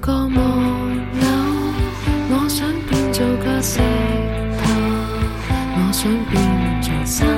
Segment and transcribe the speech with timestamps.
[0.00, 0.44] 个木偶，
[2.30, 3.78] 我想变做个石
[4.58, 4.62] 头，
[5.76, 6.40] 我想变
[6.80, 7.28] 做山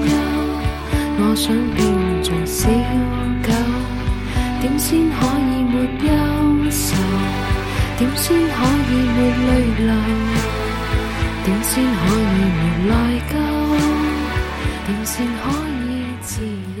[0.00, 0.08] 丘，
[1.18, 1.78] 我想变
[2.22, 2.68] 做小
[3.44, 3.48] 狗。
[4.60, 5.74] 点先可以没
[6.06, 6.10] 忧
[6.70, 6.96] 愁？
[7.98, 8.56] 点先可
[8.88, 9.48] 以没泪
[9.84, 9.88] 流？
[11.44, 12.92] 点先可以没内
[13.28, 13.32] 疚？
[14.86, 15.40] 点先可
[15.86, 16.32] 以自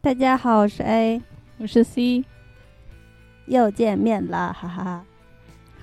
[0.00, 1.20] 大家好，我是 A，
[1.60, 2.24] 我是 C，
[3.44, 5.04] 又见面了，哈哈哈，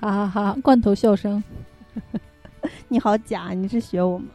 [0.00, 0.58] 哈哈哈！
[0.60, 1.40] 罐头笑声，
[2.88, 4.26] 你好假，你是学我吗？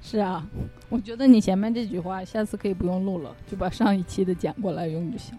[0.00, 0.48] 是啊，
[0.88, 5.36] 我觉得你前面这句话下次可以不用录了，就把上一期的剪过来用就行。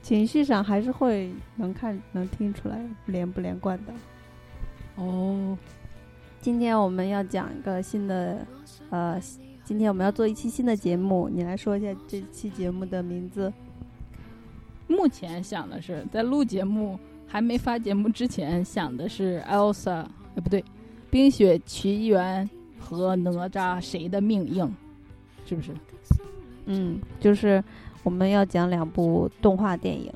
[0.00, 3.92] 情绪上还是会能看能听出来连不连贯的。
[4.94, 5.58] 哦，
[6.40, 8.46] 今天我们要讲一个新的，
[8.88, 9.20] 呃。
[9.66, 13.50] 今天我们要做一期新的节目，你来说一下这期节目的名字。
[14.86, 20.04] 目前想的是，在录节目还没发节目之前，想的是 Elsa，
[20.36, 20.60] 哎不对，
[21.10, 22.48] 《冰雪奇缘》
[22.82, 24.74] 和哪吒谁的命硬，
[25.46, 25.72] 是不是？
[26.66, 27.62] 嗯，就是
[28.02, 30.12] 我们要讲两部动画电影。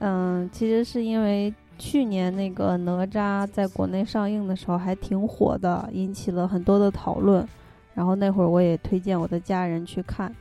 [0.00, 7.46] 嗯，其实是因为去年那个哪吒在国内上映的时候还挺火的，引起了很多的讨论。
[7.94, 10.32] 然后那会儿我也推荐我的家人去看，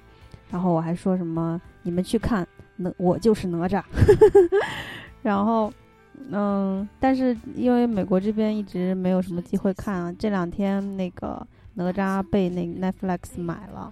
[0.51, 3.83] 然后我还说什么你们去看哪我就是哪吒，
[5.21, 5.71] 然后
[6.31, 13.91] 嗯，但是因为美国这边一直没有什么机会看啊，这两天那个哪吒被那 Netflix 买了，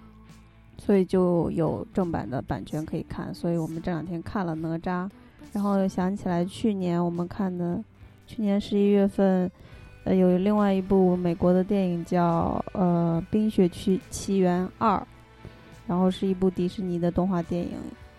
[0.78, 5.10] 所以就有正版的版权可以看，所以我们这两天看了哪吒，
[5.52, 7.84] 然后又想起来去年我们看的，
[8.26, 9.52] 去年十一月份。
[10.06, 14.98] 呃，有另外一部美国的电影叫《呃冰雪奇奇缘二》，
[15.88, 17.72] 然后是一部迪士尼的动画电影。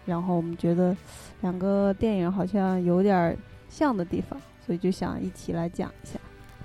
[0.06, 0.96] 然后我们觉得
[1.42, 3.36] 两个电影好像有点
[3.68, 6.18] 像的地方，所以就想一起来讲一下。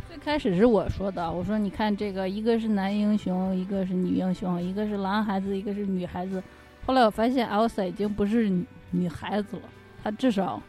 [0.08, 6.42] 最开始是我说的，我说你看这个，一个是男英雄，一个是女英雄，一个是男孩子，一个是女孩子。
[6.86, 8.52] 后来我发现 Elsa 已经不是
[8.92, 9.64] 女孩子了，
[10.04, 10.62] 她至少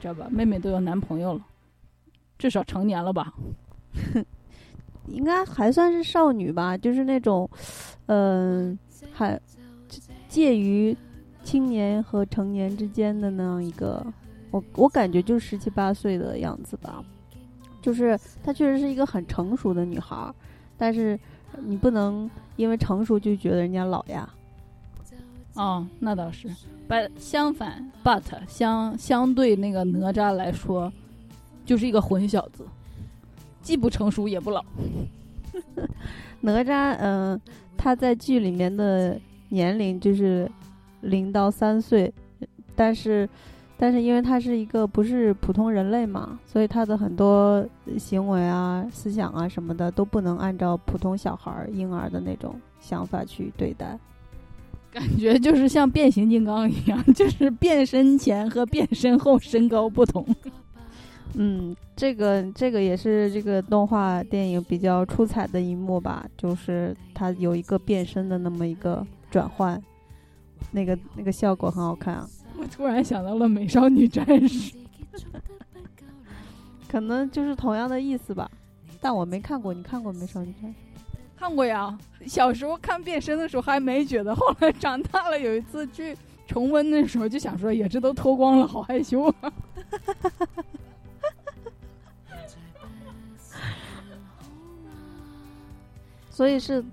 [0.00, 0.26] 知道吧？
[0.30, 1.40] 妹妹都有男朋友了，
[2.38, 3.32] 至少成年了吧？
[5.06, 7.48] 应该还算是少女吧，就是那种，
[8.06, 8.78] 嗯，
[9.12, 9.40] 还
[10.28, 10.96] 介于
[11.48, 14.04] 青年和成年之间的那样一个，
[14.50, 17.02] 我我感觉就十七八岁的样子吧。
[17.80, 20.30] 就是她确实是一个很成熟的女孩，
[20.76, 21.18] 但是
[21.62, 24.28] 你不能因为成熟就觉得人家老呀。
[25.54, 26.50] 哦，那倒是。
[26.86, 30.92] but 相反，but 相相对那个哪吒来说，
[31.64, 32.62] 就是一个混小子。
[33.62, 34.62] 既不成熟也不老，
[36.42, 37.40] 哪吒，嗯，
[37.78, 40.50] 他在剧里面的年龄就是
[41.00, 42.12] 零到三岁，
[42.74, 43.28] 但是，
[43.76, 47.66] 但是因为他是一个不是普通人类嘛，所以他的很多
[47.98, 53.98] 行为啊、思想啊什么的都不能按照普通小孩婴儿的那种想法去对待，
[54.92, 60.26] 感觉就是像变形金刚一样，就是变身前和变身后身高不同。
[61.34, 69.80] 嗯，这个这个也是这个动画电影比较出彩的一幕吧，就是它有一个变身的那么一个转换，
[70.72, 72.28] 那个那个效果很好看啊。
[72.56, 74.72] 我突然想到了《美少女战士》，
[76.88, 78.50] 可能就是同样的意思吧，
[79.00, 80.76] 但我没看过，你看过《美少女战士》？
[81.38, 81.96] 看过呀，
[82.26, 86.16] 小时候看变身的时候还没觉得，后来长大了有一次去
[86.48, 89.52] 重温的时候就想说，也这都脱光了，好害羞啊。
[96.28, 96.84] 所以是，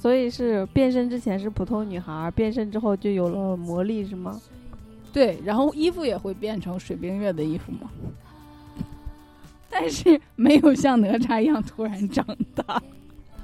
[0.00, 4.40] 所以是变身之前是普通女孩，变身之后就有了魔力，是吗？
[5.12, 7.90] 对，然后衣服也会变成水冰月的衣服吗？
[9.68, 12.82] 但是没有像哪吒一样突然长大。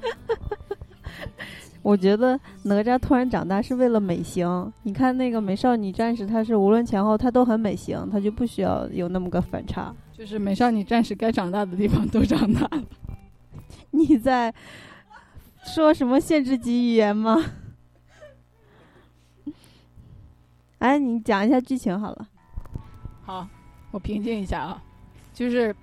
[1.83, 4.73] 我觉得哪吒突然长大是为了美型。
[4.81, 9.93] 你看那个美少女战士，她是无论前后她都很美型，她就不需要有那么个反差。
[10.11, 12.83] 就是美少女战士该长大的地方都长大了。
[13.91, 14.51] 你在
[15.67, 17.43] 说什么限制级语言吗？
[20.79, 22.27] 哎，你讲一下剧情好了。
[23.23, 23.47] 好，
[23.91, 24.81] 我平静一下啊，
[25.33, 25.75] 就是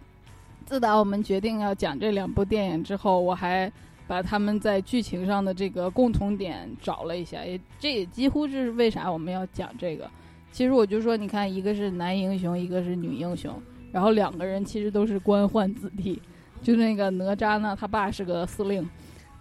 [0.64, 3.70] 自打我们决定要讲这两部电影之后，我还
[4.06, 10.10] 把他们在剧情上的这个共同点找了一下，也这也几乎是为啥我们要讲这个。
[10.50, 13.60] 其实我就说，你看，一个是男英雄，一个是女英雄，
[13.92, 16.20] 然后两个人其实都是官宦子弟。
[16.62, 18.88] 就那个哪吒呢，他爸是个司令，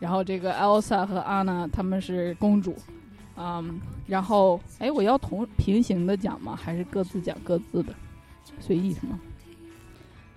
[0.04, 2.76] 然后这个 Elsa 和安娜他们是公主，
[3.38, 6.60] 嗯，然后哎，我要同平行的讲吗？
[6.62, 7.96] 还是各自讲各自的，
[8.60, 9.18] 随意是吗？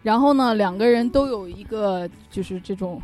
[0.04, 3.02] 然后呢，两个人都有一个就是这种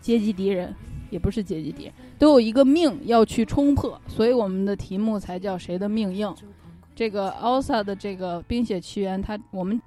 [0.00, 0.72] 阶级敌人，
[1.10, 6.32] 也不是阶级敌人，都有一个命要去冲破，所以我们的题目才叫谁的命硬。
[6.94, 9.82] 这个 Elsa 的这个《冰雪奇缘》，它我们。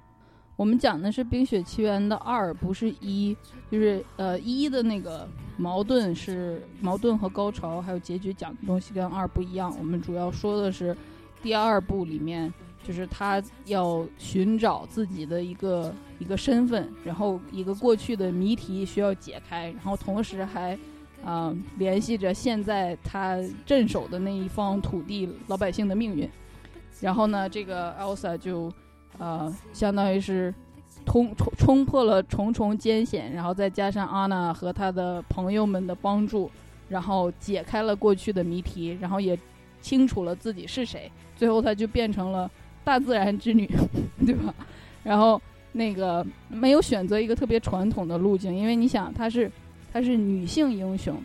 [0.62, 3.36] 我们讲的是《冰雪奇缘》的二，不是一，
[3.68, 9.74] 就是呃一的那个矛盾是矛盾和高潮，还有结局讲的东西跟二不一样。
[9.76, 10.96] 我们主要说的是
[11.42, 12.54] 第二部里面，
[12.84, 20.78] 就是他要寻找自己的一个一个身份，然后一个过去的谜题需要解开，然后同时还
[21.24, 23.36] 啊联系着现在他
[23.66, 26.30] 镇守的那一方土地老百姓的命运。
[27.00, 28.72] 然后呢，这个 Elsa 就。
[29.18, 30.52] 呃，相当于是
[31.04, 36.50] 通冲冲破了重重艰险，然后再加上阿娜和他的朋友们的帮助，
[36.88, 39.38] 然后解开了过去的谜题，然后也
[39.80, 41.10] 清楚了自己是谁。
[41.36, 42.50] 最后，他就变成了
[42.84, 43.68] 大自然之女，
[44.24, 44.54] 对吧？
[45.02, 45.40] 然后
[45.72, 49.50] 那个没有选择一个特别传统的路径，因为你想，她是
[49.92, 51.16] 她是女性英雄，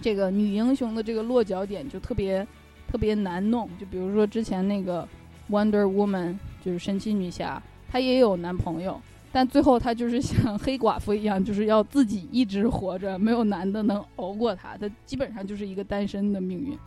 [0.00, 2.46] 这个女英雄的这个落脚点就特别
[2.90, 3.68] 特别难弄。
[3.78, 5.06] 就比如说之前那个
[5.52, 6.38] Wonder Woman。
[6.64, 7.60] 就是神奇女侠，
[7.90, 8.96] 她也有男朋友，
[9.32, 16.78] 但最后她就是像黑寡妇一样，就是要自己一直活着，没有男的能熬过她，她基本上就是一个单身的命运。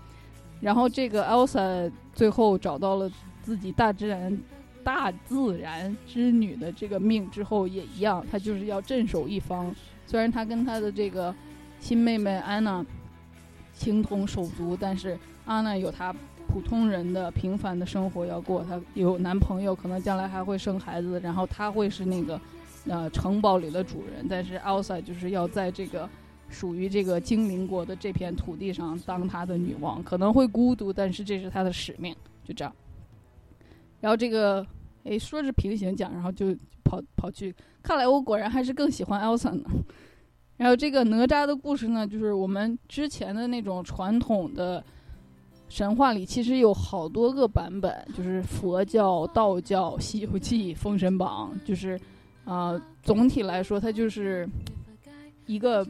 [0.62, 3.12] 然后这个 Elsa 最后找到了
[3.44, 4.40] 自己大自然、
[4.82, 9.76] 大自然之女的这个命之后，也一样，她就是要镇守一方。
[10.08, 11.36] 虽然她跟她的这个
[11.82, 12.86] 亲妹妹安娜
[13.74, 16.16] 情同手足，但是安娜有她。
[16.48, 22.40] 普通人的平凡的生活要过，她有男朋友，可能将来还会生孩子，然后她会是那个，
[22.88, 24.26] 呃，城堡里的主人。
[24.30, 26.10] 但是 Elsa 就是要在这个
[26.50, 32.74] 属于这个精灵国的这片土地上当她的女王，可能会孤独，但是这是她的使命，就这样。
[34.00, 34.66] 然后这个，
[35.04, 37.54] 哎，说是平行讲，然后就跑跑去，
[37.84, 39.64] 看来我果然还是更喜欢 Elsa 呢。
[40.58, 44.82] 然后这个哪吒的故事呢，就是我们之前的那种传统的。
[45.68, 52.00] 神话里其实有好多个版本，就是佛教、道教、《西游记》《封神榜》，就是，
[52.46, 54.48] 呃，总体来说，它就是
[55.48, 55.86] 一个，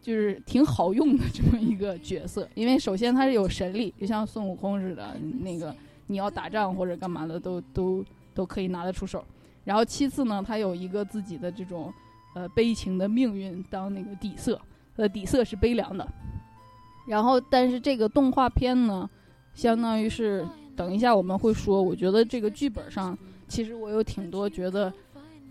[0.00, 2.48] 就是挺好用的这么一个角色。
[2.54, 5.74] 因为首先它是有神力，就像孙悟空似的，那个
[6.06, 9.22] 你要打仗或者干嘛的，都都 都可以拿得出手。
[9.64, 11.92] 然后其次呢，它有一个自己的这种，
[12.34, 14.58] 呃，悲情的命运当那个底色，
[14.96, 16.08] 呃，底色是悲凉的。
[17.10, 19.10] 然后，但是这个动画片呢，
[19.52, 20.46] 相当于是
[20.76, 24.92] 等一下我们会说，我觉得这个剧本上其实我有挺多觉得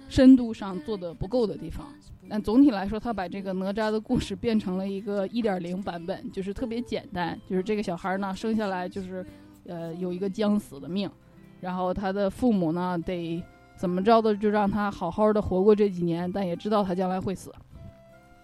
[0.08, 1.86] 深度上做的不够的地方。
[2.30, 9.26] 但总体来说，他把这个哪吒的故事变成了一个一点零版本，就是特别简单，就是这个小孩呢生下来就是
[9.68, 11.12] 呃有一个将死的命，
[11.60, 13.44] 然后他的父母呢得
[13.76, 17.52] 怎么着的就让他好好的活过这几年，但也知道他将来会死，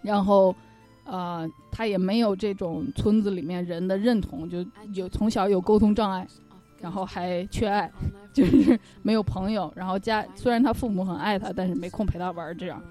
[0.02, 0.54] 然后。
[1.06, 6.28] 呃，他也没有这种村子里面人的认同，就有从小有沟通障碍，
[6.82, 7.92] 然后还缺爱，
[8.34, 9.72] 就是没有朋友。
[9.76, 12.82] 然后家虽然他父母很爱他，但是没空陪他玩这样。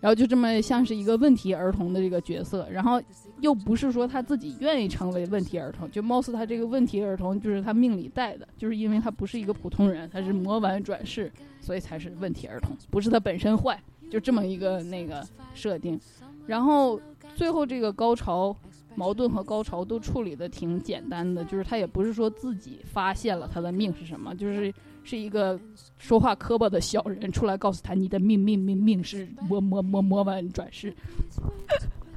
[0.00, 3.02] 然后就这么像是一个问题儿童的这个角色，然后
[3.40, 11.30] 又不是说他自己愿意成为问题儿童，就貌似他这个问题儿童就是他命里带的，就是因为他不是一个普通人，他是魔丸转世，
[11.60, 16.00] 所以才是问题儿童，不是他本身坏，就这么一个那个设定，
[16.46, 16.98] 然后。
[17.38, 18.54] 最后这个高潮
[18.96, 25.56] 矛盾和高潮都处理的挺简单的，就是他也不是说自己发现了他的命是什么，就是是一个
[25.98, 30.92] 说话磕巴的小人出来告诉他你的命命命命是魔魔魔魔丸转世。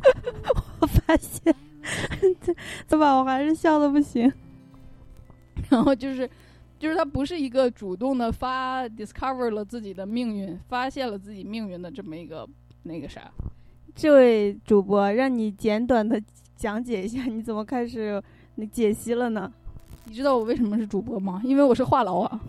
[0.82, 1.56] 我发现，
[2.42, 2.56] 这
[2.88, 3.14] 这把？
[3.14, 4.34] 我还是笑的不行。
[5.70, 6.28] 然后就是，
[6.80, 12.50] 就是他不是一个主动的发 discover 了自己的命运，发现了自己命运的这么一个
[12.82, 13.32] 那个啥。
[13.94, 16.22] 这位主播，让你简短的
[16.56, 18.22] 讲解一下，你怎么开始
[18.56, 19.52] 你解析了呢？
[20.06, 21.42] 你知道我为什么是主播吗？
[21.44, 22.42] 因为我是话痨啊。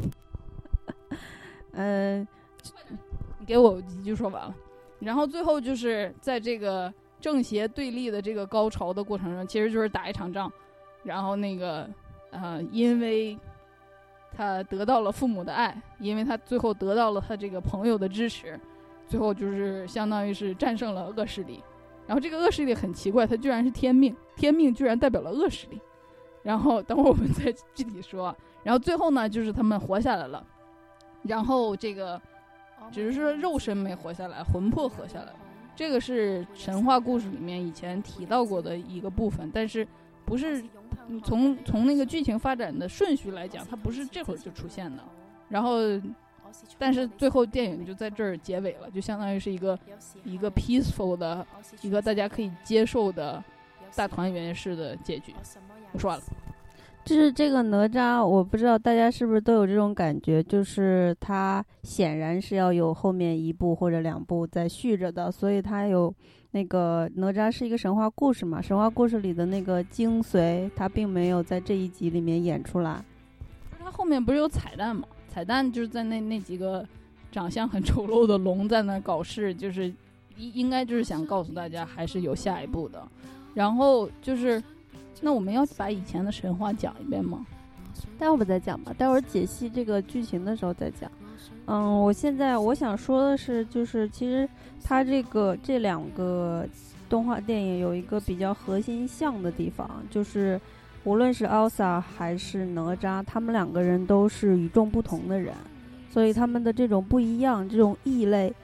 [1.72, 2.26] 嗯，
[3.38, 4.54] 你给我一句说完了。
[5.00, 10.50] 然后最后就是在这个正邪对立的这个高潮的过程中，其实就是打一场仗。
[11.02, 11.88] 然后那个
[12.30, 13.36] 呃，因为
[14.34, 18.58] 他得到了父母的爱，因为他最后得到了他这个朋友的支持，
[19.12, 21.62] 最后就是相当于是战胜了恶势力。
[22.06, 25.78] 然后这个恶势力很奇怪，它居然是天命，天命居然代表了恶势力。
[26.42, 28.34] 然后等会儿我们再 具体说。
[28.62, 30.42] 然后最后呢，就是他们活下来了。
[31.24, 32.18] 然后这个
[32.90, 35.34] 只是说肉身没活下来，魂魄活下来了。
[35.76, 39.86] 这个是神话故事里面以前提到过的一个部分，但是
[40.24, 40.64] 不是
[41.22, 45.04] 从从那个剧情发展的顺序来讲，它不是这会儿就出现的。
[45.50, 45.76] 然后，
[46.78, 49.78] 但是最后电影就在这儿结尾了，就相当于是一个
[50.24, 51.46] 一个 peaceful 的
[51.80, 53.42] 一个大家可以接受的
[53.94, 55.34] 大团圆式的结局。
[55.92, 56.24] 我说完了。
[57.04, 66.14] 就是这个哪吒，我不知道大家是不是都有这种感觉，就是它显然是要有后面一部或者两部在续着的，所以它有
[66.52, 73.04] 那个哪吒是一个神话故事嘛，神话故事里的那个精髓，它并没有在这一集里面演出来。
[73.82, 75.02] 它后面不是有彩蛋吗？
[75.32, 76.86] 彩蛋就是在那那几个
[77.30, 79.86] 长相很丑陋的龙在那搞事，就是
[80.36, 83.02] 应应该就是想告诉大家还是有下一步的，
[83.54, 84.62] 然后就是。
[85.24, 87.46] 那我们要把以前的神话讲一遍吗？
[88.18, 91.08] 待会儿再讲吧，待会儿解析这个剧情的时候再讲。
[91.66, 94.48] 嗯，我现在我想说的是，就是其实
[94.82, 96.66] 它这个这两个
[97.08, 100.60] 动画电影有一个比较核心像的地方，就是
[101.04, 105.54] 无论是奥萨还是哪吒，他们两个人都是与众不同的人，
[106.10, 108.54] 所以他们的这种不一样，这种异类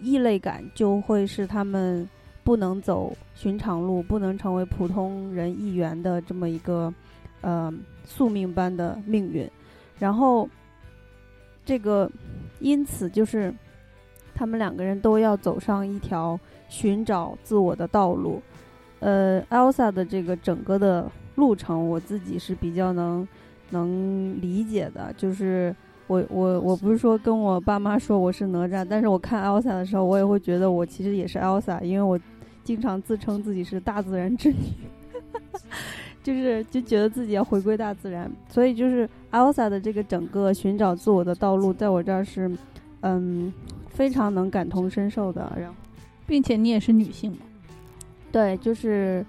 [0.00, 2.08] 异类感就会是他们。
[2.46, 6.94] 不能走寻常路，不能成为普通人一员的这么一个，
[7.40, 9.50] 呃，宿命般的命运。
[9.98, 10.48] 然后，
[11.64, 12.08] 这个
[12.60, 13.52] 因此就是
[14.32, 18.40] 他们两个人都要走上一条寻找自我的道路。
[19.00, 23.26] 呃，Elsa 的这个整个的路程，我自己是比较能
[23.70, 25.10] 能理解的。
[25.16, 25.74] 就是
[26.08, 32.18] 我我我不是说跟我爸妈说我是哪吒，但是我看 Elsa 的时候，我也会觉得我其实也是 Elsa，因为我。
[32.66, 34.58] 经常自称自己是大自然之女，
[36.20, 42.50] 就是就觉得自己要回归大自然，所以就是 Elsa 的这个整个寻找自我的道路，在我这儿是，
[43.02, 43.52] 嗯，
[43.88, 45.52] 非常能感同身受的。
[45.56, 45.76] 然后，
[46.26, 47.38] 并且你也是女性嘛？
[48.32, 49.24] 对，就是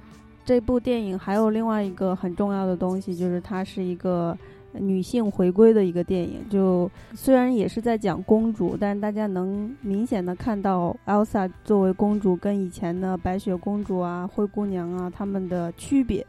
[0.47, 4.35] 这部电影还有另外一个很重要的东西，就是它是一个。
[4.79, 16.23] 女性回归的一个电影，就虽然也是在讲公主，但是大家能明显的看到 Elsa 作为公主跟以前的白雪公主啊、灰姑娘啊她们的区别。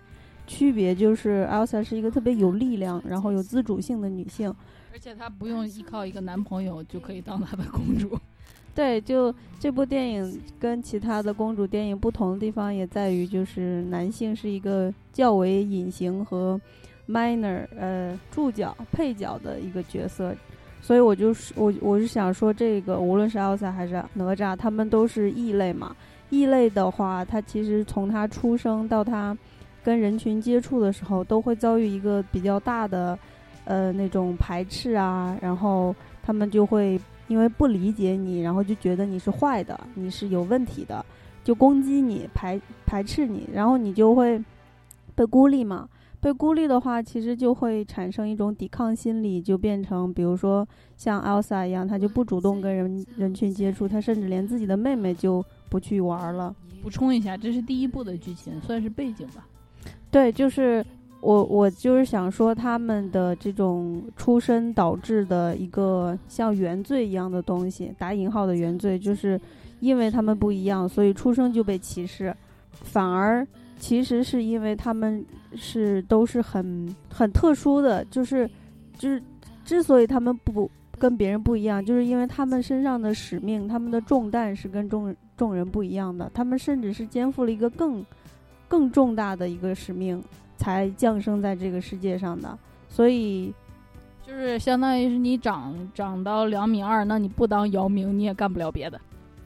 [0.47, 4.55] 区别就是 Elsa 是一个特别有力量，然后有自主性的女性，
[4.93, 8.19] 而且她不用依靠一个男朋友就可以当她的公主。
[8.79, 16.61] 对，就这部电影跟其他的公主电影不同的地方也在于，就是男性是一个较为隐形和。
[17.11, 20.35] minor 呃助角配角的一个角色，
[20.83, 25.97] 所以我就是我我是想说这个无论是奥赛还是哪吒，他们都是异类嘛。
[26.29, 29.35] 异类的话，他其实从他出生到他
[29.83, 33.19] 跟人群接触的时候，都会遭遇一个比较大的
[33.65, 41.05] 呃那种排斥啊，然后他们就会因为不理解你，然后就觉得你是坏的，你是有问题的，
[41.45, 44.43] 就攻击你排排斥你，然后你就会
[45.15, 45.89] 被孤立嘛。
[46.21, 50.67] 被孤立的话，其实就会产生一种抵抗心理，就变成比如说
[50.97, 56.53] 像 Elsa 一样，她就不主动跟人人群接触，她甚至连自己的妹妹就不去玩了。
[56.83, 59.47] 补充一下，这是第一部的剧情，算是背景吧。
[60.11, 60.85] 对，就是
[61.21, 69.41] 我我就是想说，他们的这种出身导致的一个像原罪一样的东西，打引号的原罪，就是
[69.81, 72.35] 因为他们不一样，所以出生就被歧视，
[72.71, 73.47] 反而。
[73.81, 78.51] 其实是因为他们是都是很很特殊的，就是
[78.97, 79.23] 就是
[79.65, 86.29] 之所以他们不跟别人不一样，就是因为他们身上的使命、他们的重担是跟众众人不一样的。
[86.35, 88.05] 他们甚至是肩负了一个更
[88.67, 90.21] 更重大的一个使命，
[90.59, 92.59] 才降生在这个世界上的。
[92.87, 93.55] 所以，
[94.23, 99.01] 就是相当于是你长长到两米二，那你不当姚明，你也干不了别的。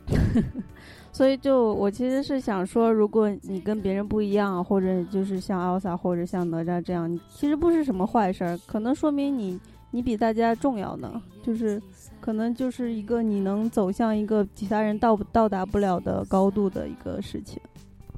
[1.13, 11.23] 所以，就我其实是想说，如果你跟别人不一样，或者就是像奥萨或者像哪吒这样，其实不是什么坏事儿，可能说明你你比大家重要呢。
[11.43, 11.83] 就是
[12.21, 17.61] 可能就是一个你能走向一个其他人到到达不了的高度的一个事情。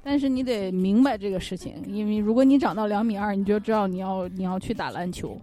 [0.05, 5.41] 但是你得明白这个事情，因为如果你长到两米二，你就知道你要你要去打篮球，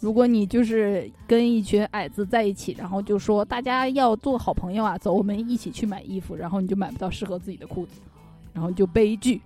[0.00, 8.00] 如果你就是跟一群矮子在一起，然后就说大家要做好朋友啊，走，我们一起去买衣服，然后你就买不到适合自己的裤子，
[8.52, 9.42] 然后就悲剧。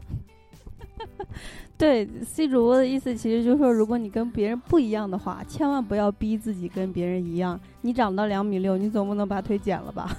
[1.77, 7.59] 对 C 主播的意思，其实就是说，如果你跟别人不一样的话，千万不要逼自己跟别人一样。
[7.81, 10.17] 你长到两米六，你总不能把腿剪了吧？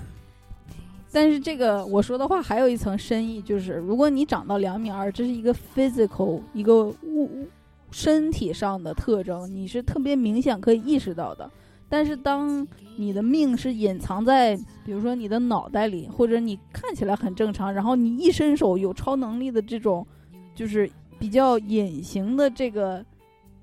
[1.16, 7.48] 但是这个我说的话还有一层深意，就是如果你长到两米二，这是一个 physical 一个物
[7.90, 11.50] 身体上的特征，你是特别明显可以意识到的。
[11.88, 12.68] 但是当
[12.98, 20.06] 你的命是隐藏在，比如说你的脑袋里，或者你看起来很正常，然后你一伸手有超能力的这种，
[20.54, 23.06] 就是比较隐形的这个，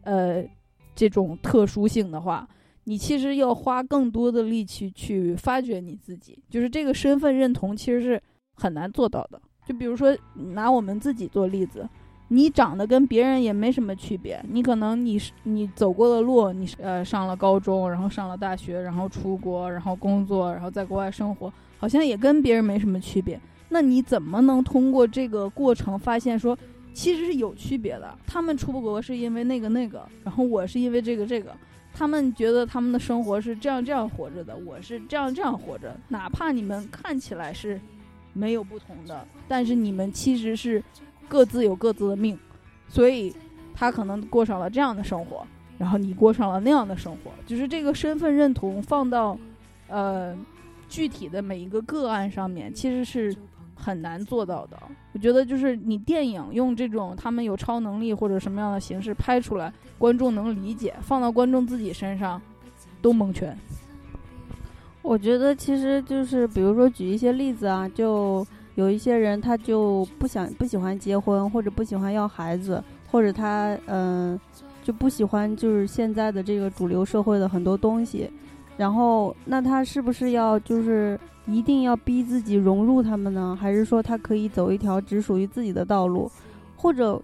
[0.04, 0.42] 呃，
[0.94, 2.48] 这种特殊性的话，
[2.84, 8.22] 你其实要花更多的力气去发掘你自己，就是这个身份认同其实是
[8.54, 9.40] 很难做到的。
[9.66, 10.16] 就比如说
[10.54, 11.88] 拿我们自己做例子。
[12.28, 23.38] 你长得跟别人也没什么区别，你可能你是你走过的路，你呃上了高中，然后上了大学，然后出国，然后工作，然后在国外生活，好像也跟别人没什么区别。
[23.68, 26.56] 那你怎么能通过这个过程发现说，
[26.94, 28.18] 其实是有区别的？
[28.26, 31.54] 他们出国是因为那个那个，然后我是因为这个这个。
[31.92, 35.96] 他们觉得他们的生活是这样这样活着的，我是这样这样活着。
[36.08, 37.80] 哪怕你们看起来是
[38.32, 40.82] 没有不同的，但是你们其实是。
[41.28, 42.38] 各自有各自的命，
[42.88, 43.34] 所以
[43.74, 45.46] 他可能过上了这样的生活，
[45.78, 47.30] 然后你过上了那样的生活。
[47.46, 49.38] 就是这个身份认同放到
[49.88, 50.36] 呃
[50.90, 53.34] 具体的每一个个案上面，其实是
[53.82, 54.80] 很难做到的。
[55.12, 62.40] 我觉得就是你电影用这种他们有超能力或者什么样的形式拍出来，观众能理解；放到观众自己身上，
[63.02, 63.56] 都蒙圈。
[65.02, 68.46] 我觉得其实就是比如说举一些例子啊，就。
[68.74, 74.40] 有一些人他就不想不喜欢结婚，或者不喜欢要孩子，或者他嗯
[74.82, 78.30] 就不喜欢就是现在的这个主流社会的很多东西，
[78.78, 83.56] 然后那他是不是要就是一定要逼自己融入他们呢？
[83.60, 86.30] 还是说他可以走一条只属于自己的道路？
[86.76, 87.20] 或者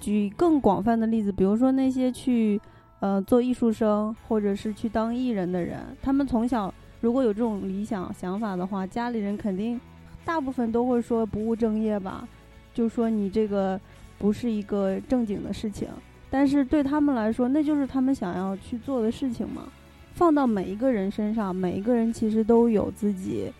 [0.00, 2.60] 举更广泛的例子，比如说那些去
[3.00, 9.80] 呃做艺术生或者是去当艺人的人，他们从小如果有这种理想想法的话，家里人肯定。
[10.26, 12.26] 大部分都会说不务正业吧，
[12.72, 13.78] 就说你这个
[14.18, 15.86] 不是一个正经的事情。
[16.30, 19.64] 但是对他们来说，那就是他们想要去做的事情嘛。
[20.14, 23.52] 放到每一个人身上，每一个人其实都有自己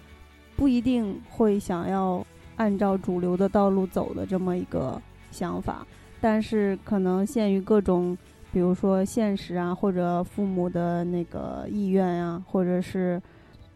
[0.57, 2.25] 不一定会想要
[2.57, 5.87] 按照主流的道路走的这么一个想法。
[6.21, 8.17] 但是可能限于各种，
[8.53, 13.21] 比如说现实啊，或者父母的那个意愿呀，或者是。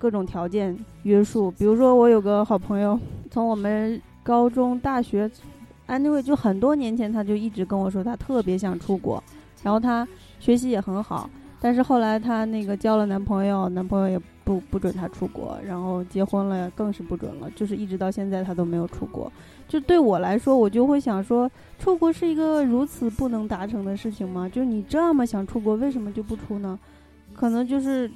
[0.00, 2.96] 各种条件约束，比如说我有个好朋友，
[3.32, 5.28] 从我们高中、大学
[5.88, 9.20] ，anyway 就很多年前，他就一直跟我说他特别想出国，
[9.60, 10.06] 然后他
[10.38, 11.28] 学习也很好，
[11.60, 19.32] 但是后来她那个交了男朋友，男朋友也不不准她出国，然后结婚了更是不准了，就是一直到现在她都没有出国。
[19.66, 24.48] 就对我来说，我就会想说，出国是一个如此不能达成的事情吗？
[24.48, 26.78] 就是你这么想出国，为什么就不出呢？
[27.34, 28.10] 可能就是。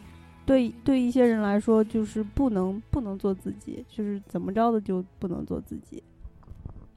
[0.44, 6.02] 对对一些人来说，就是不能不能做自己，就是怎么着的就不能做自己。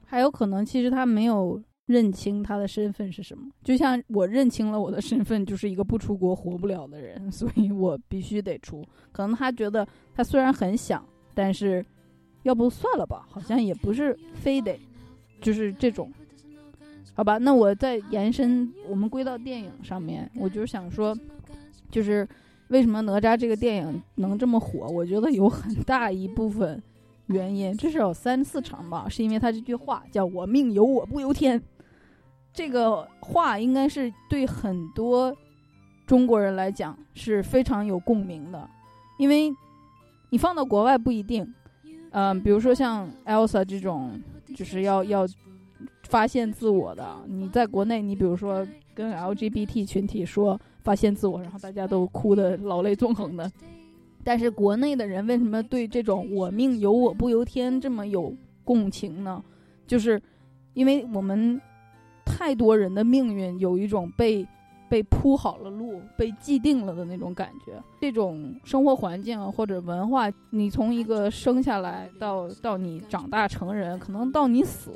[0.04, 3.48] 还有可能，其实他没有认清他的身份是什么。
[3.64, 8.84] 就像我认清了我的身份，就是一个不出国活不了的人， 所以我必须得出。
[9.12, 11.84] 可能他觉得他虽然很想，但是
[12.42, 14.78] 要不算了吧，好像也不是非得，
[15.40, 16.12] 就是这种。
[17.14, 21.16] 好吧，那我再延伸，我们归到电影上面，我就是想说，
[21.90, 22.28] 就是。
[22.70, 24.88] 为什么哪吒这个电影能这么火？
[24.88, 26.82] 我觉得有很大一部分
[27.26, 31.62] 原因，至少三四成吧，是因为他这句话叫“我命由我不由天”。
[32.56, 35.32] 这个话应该是对很多
[36.06, 38.68] 中国人来讲是非常有共鸣的，
[39.18, 39.54] 因为
[40.30, 41.46] 你放到国外不一定。
[42.10, 44.18] 嗯，比如说像 Elsa 这种，
[44.54, 45.26] 就是要要
[46.04, 50.58] 发现自我的，你在国内，你比如说跟 LGBT 群体说。
[50.86, 53.50] 发现自我，然后大家都哭得老泪纵横的。
[54.22, 59.42] 但是国内的人为什么对这种“我命由我不由天”这么有共情呢？
[59.84, 60.22] 就是
[60.74, 61.60] 因为我们
[62.36, 64.46] 太多人的命运有一种被
[64.90, 67.82] 被铺好了路、被既定了的那种感觉。
[67.98, 74.90] 这种生活环境或者文化，你从一个生下来到到你长大成人，可能到你死，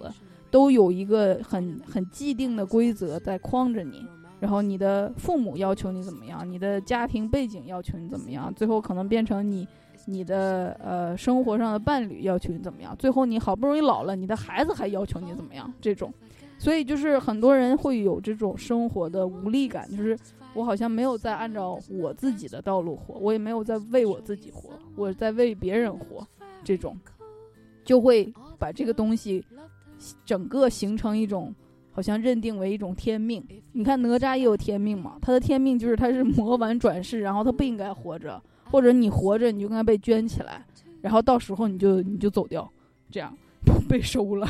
[0.50, 4.04] 都有一个很很既定的规则在框着你。
[4.38, 9.66] 然后你的父母要求你怎么样，你的家庭背景要求你怎么样，最后可能变成你，
[10.06, 16.10] 你的呃生活上的伴侣要求你怎么样，最后你好不容易老了，你的孩子还要求你怎么样，这种，
[16.60, 20.16] 所以就是很多人会有这种生活的无力感，就是
[20.52, 26.26] 我好像没有在按照我自己的道路活，我也没有在为我自己活，我在为别人活，
[26.62, 26.94] 这种
[27.82, 29.42] 就会把这个东西
[30.26, 31.54] 整个形成一种
[31.90, 33.42] 好像认定为一种天命。
[33.72, 38.38] 你看哪吒也有天命嘛，他的天命就是他是魔丸转世，然后他不应该活着，
[38.70, 40.62] 或者你活着你就应该被圈起来，
[41.00, 42.70] 然后到时候你就你就走掉，
[43.10, 43.34] 这样
[43.88, 44.46] 被收了，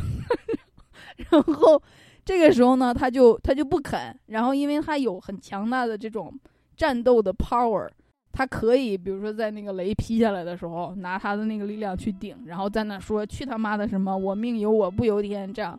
[1.30, 1.83] 然后。
[2.22, 6.33] 这个时候呢，他就他就不肯，然后因为他有很强大的这种
[6.76, 7.88] 战斗的 power，
[8.30, 15.76] 他可以比如说在那个雷劈下来的时候，拿他的那个力量去顶，然后在那说去他妈的什么我命由我不由天这样。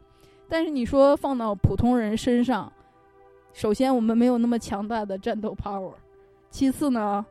[0.49, 2.69] 但是你说放到普通人身上，
[3.53, 5.93] 首先我们没有那么强大的战斗 power，
[6.49, 7.23] 其次呢，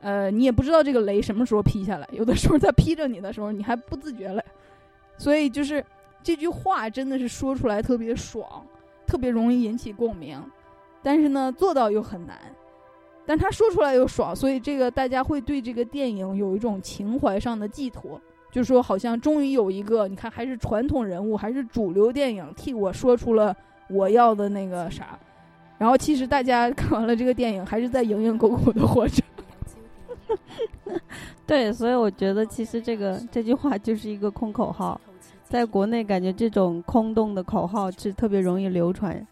[0.00, 4.42] 呃，你也不知道这个雷什么时候劈下来，有的时候他劈着你的时候你还不自觉嘞，
[5.18, 5.84] 所以就是。
[6.24, 8.66] 这句话真的是说出来特别爽，
[9.06, 10.42] 特别容易引起共鸣，
[11.02, 12.36] 但是呢，做到又很难。
[13.26, 23.54] 但他说出来又爽，所以这个大家会对这个电影有一种情怀上的寄托，就说好像终于有一个，你看还是传统人物，还是主流电影替我说出了
[23.90, 25.18] 我要的那个啥。
[25.76, 29.22] 然后其实大家看完了这个电影，还是在蝇营狗苟的活着。
[31.46, 34.98] 对，所以我觉得其实这个这句话就是一个空口号。
[35.44, 39.24] 在国内，感觉这种空洞的口号是特别容易流传。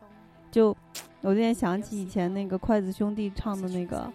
[0.50, 0.76] 就
[1.22, 4.08] 我今天想起以前那个筷子兄弟唱的那个，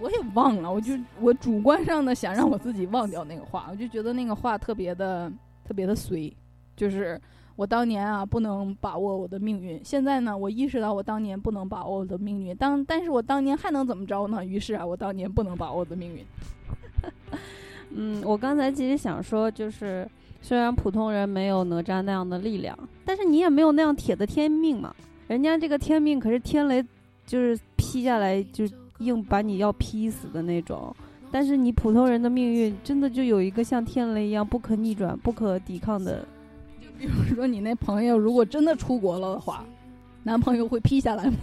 [0.00, 0.72] 我也忘了。
[0.72, 5.30] 我就我主观上的想让我自己忘掉那个话，我就觉得那个话特别的
[5.64, 6.34] 特别的随。
[6.74, 7.20] 就是
[7.54, 9.80] 我当年啊，不能把握我的命运。
[9.84, 12.56] 现在呢，我意识到我当年不能把握我的命运。
[12.56, 14.44] 当但是我当年还能怎么着呢？
[14.44, 16.24] 于是啊，我当年不能把握我的命运。
[17.94, 20.08] 嗯，我刚才其实想说就是。
[20.42, 24.94] 虽然普通人没有哪吒那样的力量，但是你也没有那样铁的天命嘛。
[25.28, 26.84] 人家这个天命可是天雷，
[27.24, 28.64] 就是劈下来就
[28.98, 30.94] 硬把你要劈死的那种。
[31.30, 36.26] 但是你普通人的命运真的就有一个像天雷一样不可逆转、不可抵抗的。
[37.00, 39.64] 就比如说你那朋友如果真的出国了的话，
[40.24, 41.36] 男朋友会劈下来吗？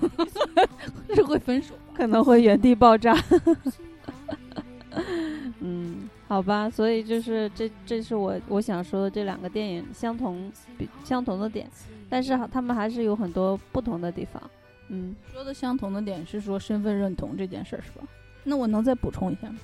[1.15, 1.73] 是会分手？
[1.95, 3.17] 可能会原地爆炸。
[5.59, 6.09] 嗯。
[6.29, 10.51] 好吧，所以就是这，这是我我想说的这两个电影相同
[11.03, 11.67] 相同的点，
[12.07, 14.39] 但是他们还是有很多不同的地方。
[14.89, 18.07] 嗯，说的相同的点是说身份认同这件事儿是吧？
[18.43, 19.57] 那我能再补充一下吗？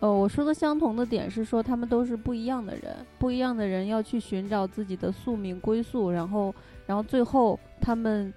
[0.00, 6.54] 呃，我说的相同的点是说他们都是不一样的人，不一样的人要去寻找自己的宿命归宿，然后
[6.86, 8.30] 然后最后他们。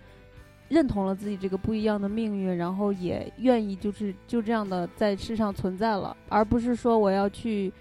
[0.69, 7.71] 认同了自己这个不一样的命运，然后也愿意就是就这样的在世上存在了，而不是说我要去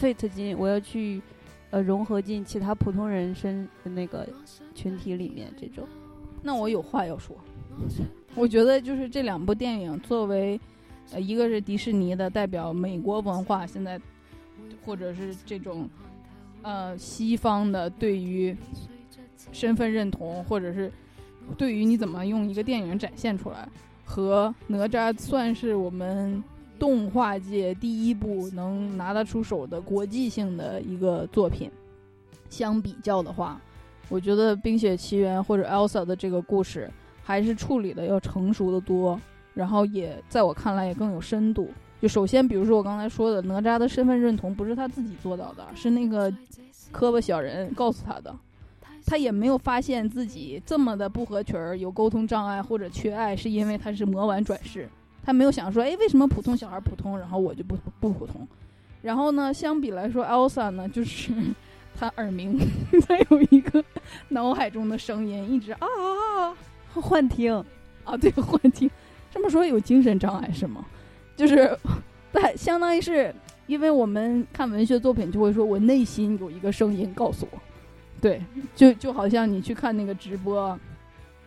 [0.00, 1.22] fit 进，我要去
[1.70, 4.28] 呃融合进其他普通人身那个
[4.74, 5.86] 群体里面这种。
[6.42, 7.36] 那我有话要说，
[8.34, 10.60] 我觉得就是这两部电影作为
[11.12, 14.00] 呃一个是迪士尼的代表美国文化，现在
[14.84, 15.88] 或者是这种
[16.62, 18.56] 呃西方的对于
[19.52, 20.90] 身份认同或者是。
[21.56, 23.68] 对于你怎么用一个电影展现出来，
[24.04, 26.42] 和哪吒算是我们
[26.78, 31.70] 动画界第一部能拿得出手的国际性的一个作品，
[32.50, 33.60] 相比较的话，
[34.08, 36.90] 我觉得《冰雪奇缘》或者 Elsa 的这个故事
[37.22, 39.20] 还是处理的要成熟的多，
[39.54, 41.68] 然后也在我看来也更有深度。
[42.02, 46.30] 就首先，比如说我刚才说的，哪吒的身份认同不是他自己做到的，是那个
[46.92, 48.34] 磕巴小人告诉他的。
[49.06, 54.88] 他也没有发现自己这么的不合群儿，有沟通障碍或者缺爱，是因为他是魔丸转世。
[55.22, 58.46] 他没有想说，哎，为什么普通小孩普通，然后我就不不普通？
[59.02, 61.32] 然后呢，相比来说，Elsa 呢，就是
[61.94, 62.58] 他耳鸣，
[63.06, 63.84] 他有一个
[64.28, 66.56] 脑海中的声音一直啊啊啊
[66.94, 67.52] 幻听
[68.04, 68.90] 啊，对，幻听。
[69.30, 70.84] 这么说有精神障碍是吗？
[71.36, 71.76] 就是，
[72.32, 73.34] 但相当于是
[73.66, 77.58] 因为我们看文学作品就会说，我内心有一个声音告诉我。
[78.24, 78.42] 对，
[78.74, 80.80] 就就好像你去看那个直播，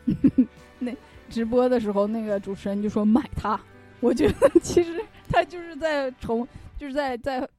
[0.78, 0.96] 那
[1.28, 3.60] 直播的时候，那个主持人就说买它。
[4.00, 7.50] 我觉得 其实他就是在重，就是在在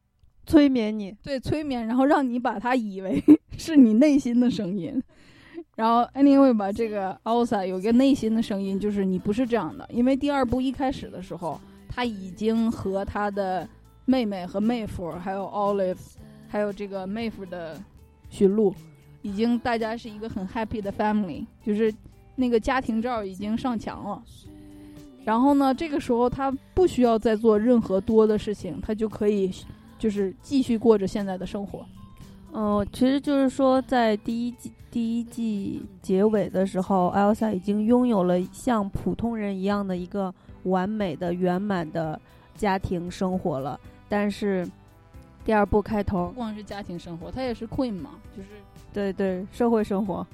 [0.47, 3.21] 催眠你，对，催眠，然后让你把它以为
[3.59, 5.03] 是你内心的声音。
[5.75, 9.85] 然后 anyway 吧，这个 Elsa 有一个内心的声音，就是你不是这样的。
[9.93, 13.69] 因为第二部一开始的时候，他已经和他的
[14.05, 15.99] 妹妹和妹夫，还有 Olive，
[16.47, 17.77] 还有这个妹夫的
[18.31, 18.73] 驯鹿。
[19.23, 21.93] 已经大家是一个很 happy 的 family，就是
[22.37, 24.23] 那个家庭照已经上墙了。
[25.25, 29.53] 然后呢，这个时候他不需要再做任何多的事情，他就可以
[29.99, 31.85] 就是继续过着现在的生活。
[32.53, 42.19] 嗯，其实就是说，在第一季第一季结尾的时候，Elsa 已经拥有了像普通人一样的一个完美的、圆满的
[42.55, 43.79] 家庭生活了。
[44.09, 44.67] 但是
[45.45, 48.49] 第二部开头不，光是家庭生活，她也是 queen 嘛，就是
[48.93, 50.27] 对对，社会生活。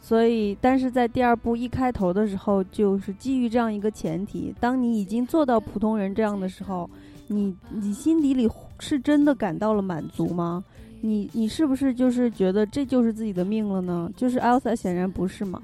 [0.00, 6.88] 所以，但是在第二部一开头的时候，就是基于这样一个前提：当你已经做到普通人这样的时候，
[7.26, 10.64] 你你心底里是真的感到了满足吗？
[11.00, 14.10] 你你是不是就是觉得这就是自己的命了呢？
[14.16, 15.60] 就是 Elsa 显然不是嘛。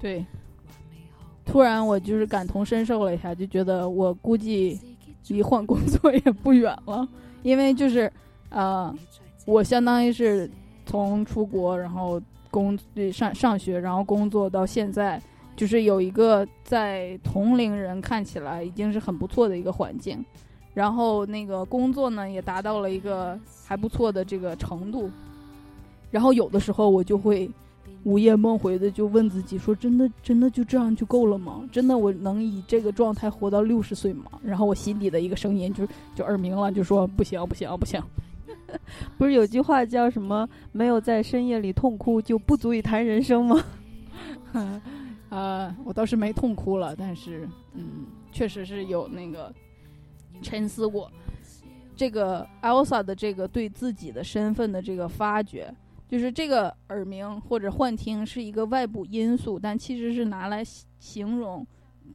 [0.00, 0.24] 对。
[1.44, 4.78] 突然我就是感同身受了一下，就觉得我估计
[5.28, 7.06] 离换工作也不远了，
[7.42, 8.12] 因为就是
[8.48, 8.92] 呃，
[9.46, 10.50] 我相当于是
[10.86, 12.18] 从出国，然后
[12.50, 12.78] 工
[13.12, 15.20] 上上学，然后工作到现在，
[15.54, 20.24] 就是有一个在同龄人看起来已经是很不错的一个环境，
[20.72, 25.10] 然后那个工作呢也达到了一个还不错的这个程度，
[26.10, 27.50] 然后有的时候我就会
[28.04, 31.68] 午夜梦回的就问自己说：真的真的就这样就够了吗？
[31.72, 34.26] 真的我能以这个状态活到六十岁吗？
[34.42, 38.00] 然后我心底的一个声音就就耳鸣了，就说不行不行不行。
[39.18, 43.64] 不是有句话叫什么“没有在深夜里痛哭，就不足以谈人生”吗？
[45.28, 49.52] 呃，我倒是没痛哭了，但是嗯，确实是有那个
[50.40, 51.10] 沉思过。
[51.96, 55.72] 这个 Elsa 的这个对自己的身份的这个发掘，
[56.08, 60.62] 就是这个耳鸣或者幻听是一个外部因素，但其实是拿来
[60.98, 61.66] 形容、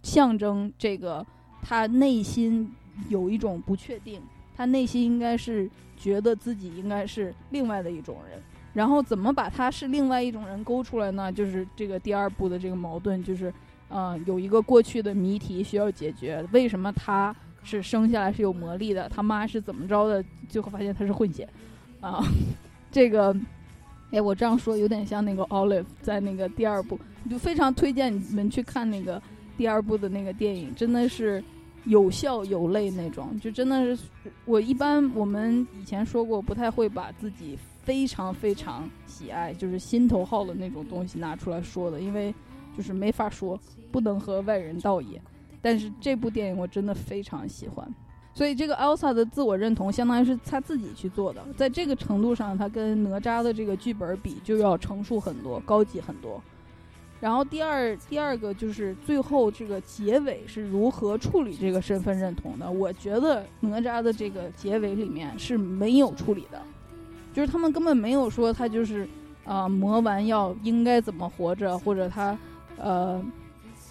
[0.03, 1.25] 象征这个
[1.61, 2.71] 他内心
[3.09, 4.21] 有一种不确定，
[4.55, 5.69] 他内心应该是
[6.01, 8.41] 觉得自己应该是另外的一种人。
[8.73, 11.29] 然后怎么把他是另外一种人勾出来呢？
[11.31, 13.53] 就是这个第二部的这个矛盾，就是，
[13.89, 16.41] 呃，有一个过去的谜题需要解决。
[16.53, 19.09] 为什么他是生下来是有魔力的？
[19.09, 20.23] 他妈是怎么着的？
[20.47, 21.45] 最后发现他是混血，
[21.99, 22.23] 啊，
[22.89, 23.35] 这个，
[24.11, 26.97] 哎，我这样说有点像那个 Olive 在那个第二部，
[27.29, 29.21] 就非常推荐你们去看那个
[29.57, 31.43] 第二部的那个电影，真的是
[31.85, 34.03] 有笑有泪那种，就真的是
[34.45, 37.57] 我一般我们以前说过，不太会把自己。
[37.83, 42.31] 非常非常喜爱，就是心头好的那种东西拿出来说的，因为
[42.77, 43.59] 就是没法说，
[43.91, 45.19] 不能和外人道也。
[45.63, 47.91] 但是这部电影我真的非常喜欢，
[48.35, 56.39] 所以这个 Elsa 的自我认同相当于是他自己去做的，在这个程度上，他跟哪吒的这个剧本比就要成熟很多，高级很多。
[57.21, 62.69] 然后第二第二个就是最后这个结尾是如何处理这个身份认同的？
[62.69, 66.59] 我觉得哪吒的这个结尾里面是没有处理的。
[67.31, 69.07] 就是他们根本没有说他就是，
[69.45, 72.37] 啊，魔丸要应该怎么活着，或者他，
[72.77, 73.23] 呃，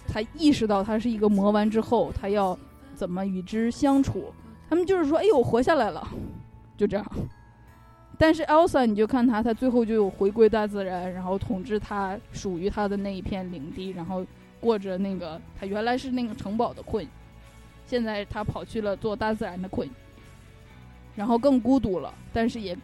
[0.07, 2.55] 他意识到他是一个魔丸之后，他要
[2.93, 4.25] 怎么与之相处。
[4.69, 6.07] 他们就是说，哎呦，活下来了，
[6.77, 7.05] 就这样。
[8.21, 14.23] 但是 Elsa，你就看他，他最后就回归大自然，然后统治他属于他的那一片领地，然后
[14.59, 17.07] 过着那个他原来是那个城堡的 queen，
[17.87, 19.89] 现在他跑去了做大自然的 queen，
[21.15, 22.77] 然后更孤独了，但是也。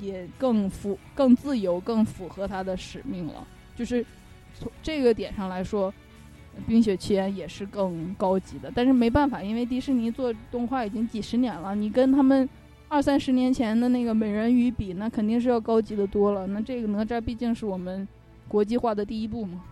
[0.00, 3.46] 也更符、更自由、更符合他的使命了。
[3.76, 4.02] 就是
[4.58, 5.92] 从这个点上来说，
[6.66, 8.72] 《冰雪奇缘》也是更高级的。
[8.74, 12.48] 但是没办法，因为迪士尼做动画已经几十年了，你跟他们
[12.92, 16.46] 二三十年前的那个美人鱼比，那肯定是要高级的多了。
[16.48, 18.06] 那这个哪吒毕竟是我们
[18.46, 19.62] 国际化的第一步嘛。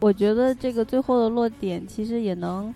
[0.00, 2.74] 我觉得这个最后的落点其实也能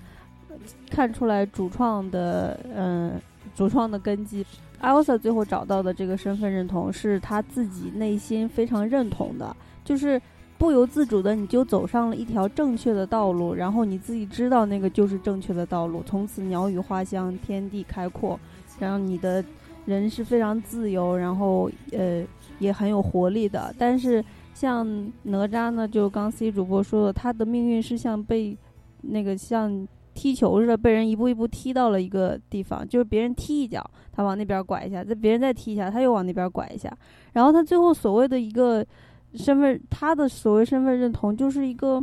[0.90, 3.18] 看出来主创的，嗯，
[3.56, 4.44] 主创的根基。
[4.78, 9.56] 艾欧萨最后找到的这个身份认同是他自己内心非常认同的，
[9.86, 10.20] 就是
[10.58, 18.38] 不由自主的你就走上了一条正确的道路，然后你自己知道那个就是正确的道路，从此鸟语花香，天地开阔，
[18.78, 19.42] 然后你的
[19.84, 22.24] 人是非常自由，然后呃
[22.58, 23.74] 也很有活力的。
[23.78, 24.86] 但是像
[25.22, 28.56] 哪吒呢，就刚 C 主播说的，他的命运是像被
[29.00, 29.86] 那个像。
[30.14, 36.94] 踢球似的，被人一步一步踢到了一个地方，就是别人踢一脚，他往那边拐一下，再别人再踢一下，他又往那边拐一下，
[37.32, 38.84] 然后他最后所谓的一个
[39.32, 41.98] 身份，他的所谓身份认同就是一个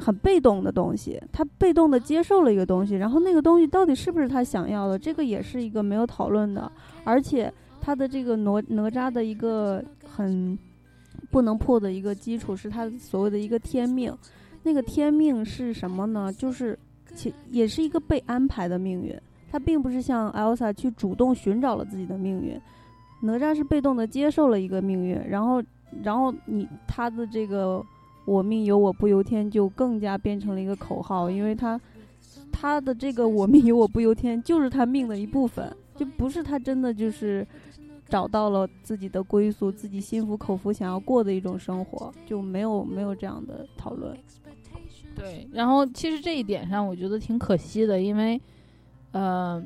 [0.00, 6.70] 很被动的东西，他被动的接受了一个东西，然后那个东西到底是不是他想要的，这个也是一个没有讨论的，
[7.04, 10.58] 而且他的这个哪哪吒的一个很
[11.30, 14.16] 不能破的一个基础是他所谓的一个天命，
[14.62, 16.32] 那个天命是什么呢？
[16.32, 16.78] 就是。
[17.12, 19.12] 其也是一个被安排的命运，
[19.50, 22.56] 他并不是像 Elsa 去主动寻找了自己的命运，
[23.22, 25.60] 哪吒是被动的接受了一个命运，然后，
[26.04, 27.84] 然后你他的这个
[28.24, 31.80] “我命由我不由天”就更加变成了一个口号，因为他
[32.52, 37.46] 他的这个“我命由我不由天”就是他命的一部分，就不是他真的就是
[38.08, 44.16] 找到了自己的归宿，自己心服口服想要过的一种生活，就没有没有这样的讨论。
[45.16, 48.40] 对，然后其实这一点上，我觉得挺可惜的，因为，
[49.12, 49.62] 呃，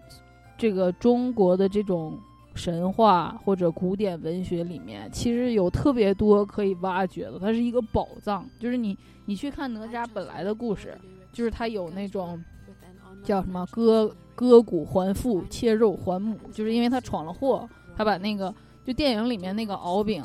[0.56, 2.18] 这个中国的这种
[2.54, 8.48] 神话或者古典文学里面，其实有特别多可以挖掘的，它是一个宝藏。
[8.58, 10.96] 就是你你去看哪吒本来的故事，
[11.32, 12.42] 就是他有那种
[13.22, 20.22] 叫什么割割骨还父，切肉还母，就是因为他闯了祸，他把那个就电影里面那个敖丙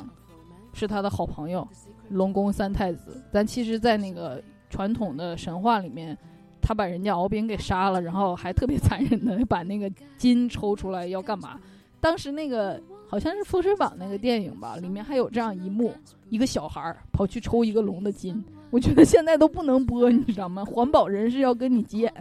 [0.73, 1.67] 是他的好朋友，
[2.09, 6.15] 龙宫三太子，但其实，在那个传统的神话里面，
[6.61, 11.59] 他把人家敖丙给杀了，然后还特别 残忍的把那个筋抽出来要干嘛？
[12.01, 15.93] 当时那个好像是《封神榜》那个电影吧，里面还有这样一幕：
[16.29, 18.43] 一个小孩儿跑去抽一个龙的筋。
[18.71, 20.63] 我觉得现在都不能播，你知道吗？
[20.63, 22.13] 环保人士要跟你急眼。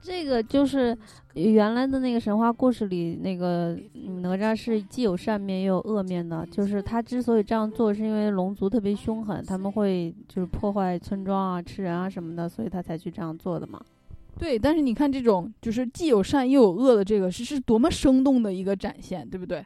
[0.00, 0.96] 这个就是
[1.34, 3.76] 原来的那个神话故事里，那个
[4.22, 6.46] 哪吒是既有善面也有恶面的。
[6.46, 13.80] 就是他之所以这样做，是因为龙族特别凶狠，他们会就是破坏村庄啊、吃人啊什么的，所以他才去这样做的嘛。
[14.38, 19.64] 对，但是你看这种就是既有善又有恶的这个，是是多么生动的一个展现，对不对？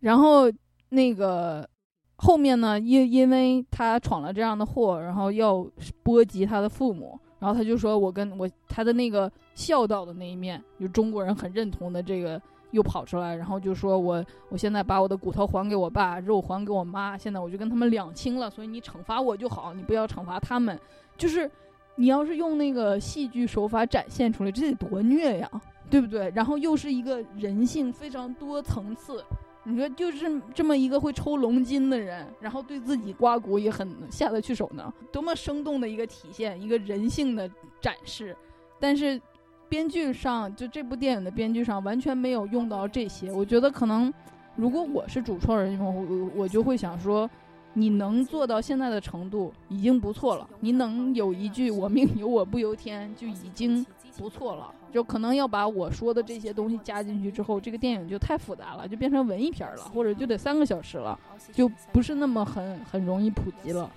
[0.00, 0.50] 然后
[0.90, 1.68] 那个
[2.16, 5.64] 后面呢，因因为他闯了这样的祸，然后要
[6.02, 7.18] 波及他的父母。
[7.40, 20.76] 然后他就说：“我跟我他的那个孝道的那一面，就中国人很认同的这个又跑出来，然后就说我我现在把我的骨头还给我爸，肉还给我妈，现在我就跟他们两清了，所以你惩罚我就好，你不要惩罚他们。
[21.16, 21.48] 就是
[21.98, 25.50] 你要是用那个戏剧手法展现出来，这得多虐呀，
[25.90, 26.30] 对不对？
[26.32, 29.22] 然后又是一个人性非常多层次。”
[29.64, 38.34] 你说就是这么一个会抽龙筋的人，然后对自己刮骨也很下得去手呢，多么生动的一个体现，一个人性的展示。
[38.78, 39.20] 但是，
[39.68, 43.30] 编剧上就这部电影的编剧上完全没有用到这些。
[43.30, 44.10] 我觉得可能，
[44.56, 47.28] 如果我是主创人，我我就会想说，
[47.74, 53.84] 你能做到现在的程度已经不错了，你能有一句“我命由我不由天”就已经。
[54.16, 61.16] 不错了，就可能要把我说的这些东西加进去之后，这个电影就太复杂了，就变成文艺片了，或者就得三个小时了，
[61.52, 63.88] 就不是那么很很容易普及了。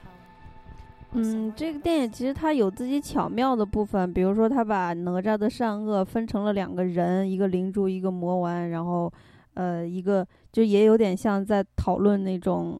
[1.14, 9.12] 嗯，这个电影其实它有自己巧妙的部分，比如说他把哪吒的善恶分成了两个人，一个灵珠，一个魔丸，然后，
[9.56, 12.80] 呃，一个就也有点像在讨论那种，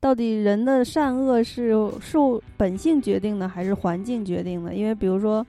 [0.00, 4.74] 到底人的善恶是受本性决定的，还是环境决定的？
[4.74, 5.46] 因为比如说。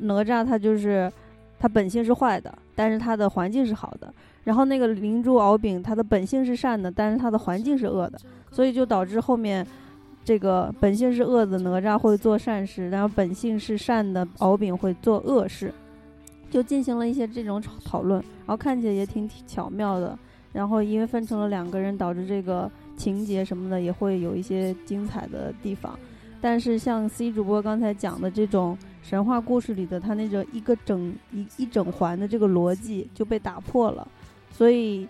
[0.00, 1.08] 哪吒他就是，
[1.56, 4.12] 他本性是坏的，但是他的环境是好的。
[4.42, 8.18] 然后那个灵珠敖丙，他的本性是善的，但是他的环境是恶的，
[8.50, 9.64] 所以就导致后面
[10.24, 15.72] 这个本性是恶的哪吒会做善事，然后本性是善的敖丙会做恶事，
[16.50, 20.18] 就进行了一些这种讨论，然后看起来也挺巧妙的。
[20.52, 25.98] 然后因为分成了两个人，导致这个情节什么的也会有一些精彩的地方。
[26.40, 28.76] 但是像 C 主播刚才讲的这种。
[29.04, 34.08] 神话故事里的他那种一个整一一整环的这个逻辑就被打破了，
[34.50, 35.06] 所以，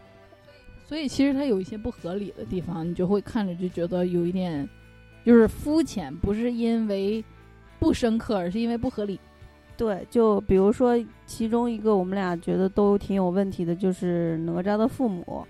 [0.85, 4.69] 所以其实它有一些不合理的地方，你就会看着就觉得有一点，
[5.25, 7.25] 就是肤浅，不是因为
[7.79, 9.21] 不深刻，而是因为不合理。
[9.77, 15.47] 对，就比如说其中一个我们俩觉得都挺有问题的，就是哪吒的父母。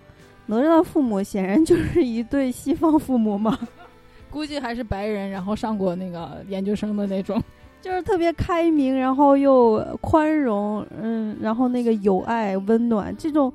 [0.47, 3.59] 哪吒的父母显然就是一对西方父母嘛，
[4.31, 7.43] 估计还是白人，然后上过那个研究生的那种。
[7.81, 13.53] 就是特别开明，然后又宽容，嗯，然后那个友爱、温暖，这种，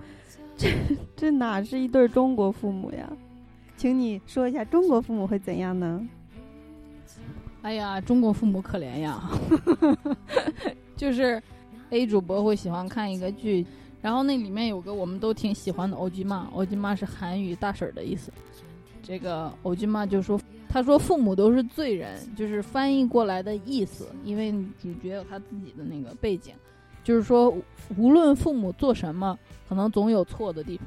[0.56, 0.69] 这
[1.15, 3.12] 这哪是一对中国父母呀？
[3.75, 6.08] 请你说一下中国父母会怎样呢？
[7.63, 9.19] 哎呀，中国父母可怜呀！
[10.95, 11.41] 就是
[11.89, 13.65] A 主播会喜欢看一个剧，
[14.01, 18.31] 然后那里面有个我们都挺喜欢的欧吉玛，欧吉玛是韩语大婶的意思。
[19.03, 20.39] 这个欧吉玛就说。
[20.71, 24.07] 他说：“父母都是罪人，就是翻译过来的意思。
[24.23, 26.53] 因为主角有他自己的那个背景，
[27.03, 27.51] 就是说，
[27.97, 29.35] 无论父母做什么，
[29.67, 30.85] 可能总有错的地方。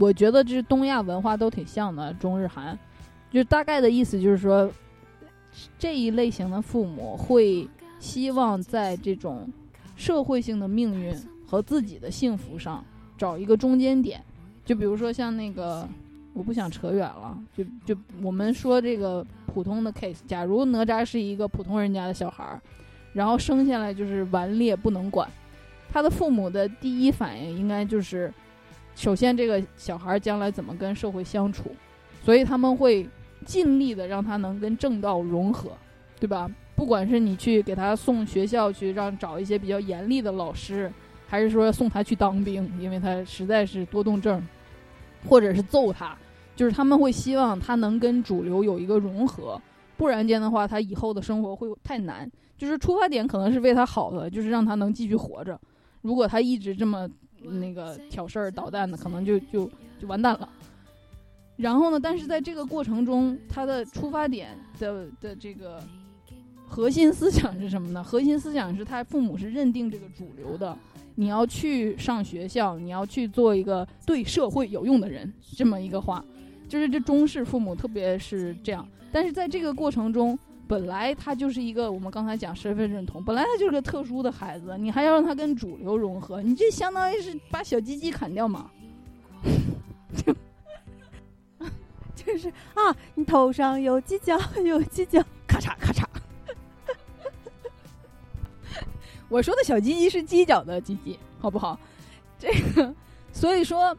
[0.00, 2.78] 我觉得这东亚文化都挺像的，中日韩，
[3.30, 4.70] 就大概的意思就是说，
[5.78, 7.68] 这一类型的父母会
[7.98, 9.46] 希望在这种
[9.96, 11.14] 社会性的命运
[11.54, 12.84] 和自己的幸福上
[13.16, 14.20] 找一个中间点。
[14.64, 15.88] 就比如说像那个。”
[16.34, 22.60] 我不想扯远了，就就我们说这个普通的 case，假如哪吒是一个普通人家的小孩儿，
[23.12, 25.30] 然后生下来就是顽劣不能管，
[25.92, 28.34] 他的父母的第一反应应该就是，
[28.96, 31.70] 首先这个小孩将来怎么跟社会相处，
[32.24, 33.08] 所以他们会
[33.46, 35.70] 尽力的让他能跟正道融合，
[36.18, 36.50] 对吧？
[36.74, 40.92] 不管是你去给他送学校去，让找一些比较严厉的老师，
[41.26, 44.42] 还是说送他去当兵，因为他实在是多动症。
[45.26, 46.14] 或者是揍他，
[46.54, 49.58] 就是他们会希望他能跟主流有一个融合，
[49.96, 52.30] 不然间的话，他以后的生活会太难。
[52.58, 55.58] 就是出发点可能是为他好的，就是让他能继续活着。
[56.02, 57.08] 如果他一直这么
[57.40, 59.64] 那个挑事儿捣蛋的，可能就就
[59.98, 60.46] 就完蛋了。
[61.56, 65.82] 然后呢，但是在这个过程中，他的出发点的的这个
[66.68, 68.04] 核心思想是什么呢？
[68.04, 70.76] 核心思想是他父母是认定这个主流的，
[71.14, 76.24] 你要去上学校，你要去做一个对社会有用的人，这么一个话，
[76.68, 78.86] 就是这中式父母特别是这样。
[79.12, 88.70] 但是在这个过程中，本来他就是一个我们刚才讲身份认同，本来他就是个特殊的孩子，你还要让他跟主流融合，你这相当于是把小鸡鸡砍掉嘛？
[92.16, 96.04] 就是啊，你头上有犄角，有犄角，咔嚓咔嚓。
[99.34, 101.76] 我说的小鸡鸡是犄角的鸡鸡，好不好？
[102.38, 102.94] 这个，
[103.32, 103.92] 所以说，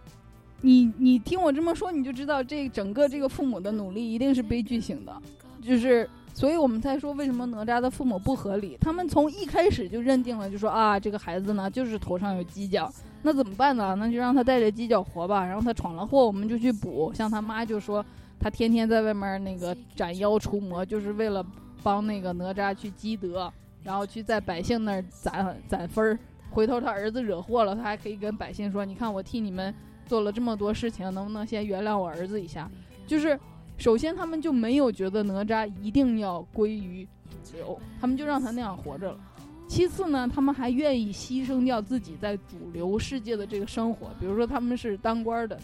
[0.61, 5.13] 你你听我这么说，你就知道这整个这个父母的努力一定是悲剧性的，
[5.61, 12.89] 就是，所以我们才说为什么哪吒的父母不合理，他们从一开始就认定了，就说啊，这个孩子呢就是头上有犄角，
[13.21, 13.93] 那怎么办呢？
[13.99, 17.11] 那就让他带着犄角活吧，然后他闯了祸，我们就去补。
[17.13, 18.05] 像他妈就说，
[18.39, 21.45] 他天天在外面那个斩妖除魔，就是为了
[21.83, 23.51] 帮那个哪吒去积德，
[23.85, 26.19] 然后去在百姓那儿攒攒分儿。
[26.49, 29.73] 回头他儿子惹祸了，他还可以跟百姓说：“你看我替你们
[30.05, 32.69] 做了这么多事情，能不能先原谅我儿子一下？”
[33.05, 33.39] 就是
[33.77, 39.19] 首先他们就没有觉得哪吒一定要归于主流，他们就让他那样活着了。
[39.67, 45.59] 其次呢，他们还愿意牺牲掉自己在主流世界的这个生活，比如说他们是当官的，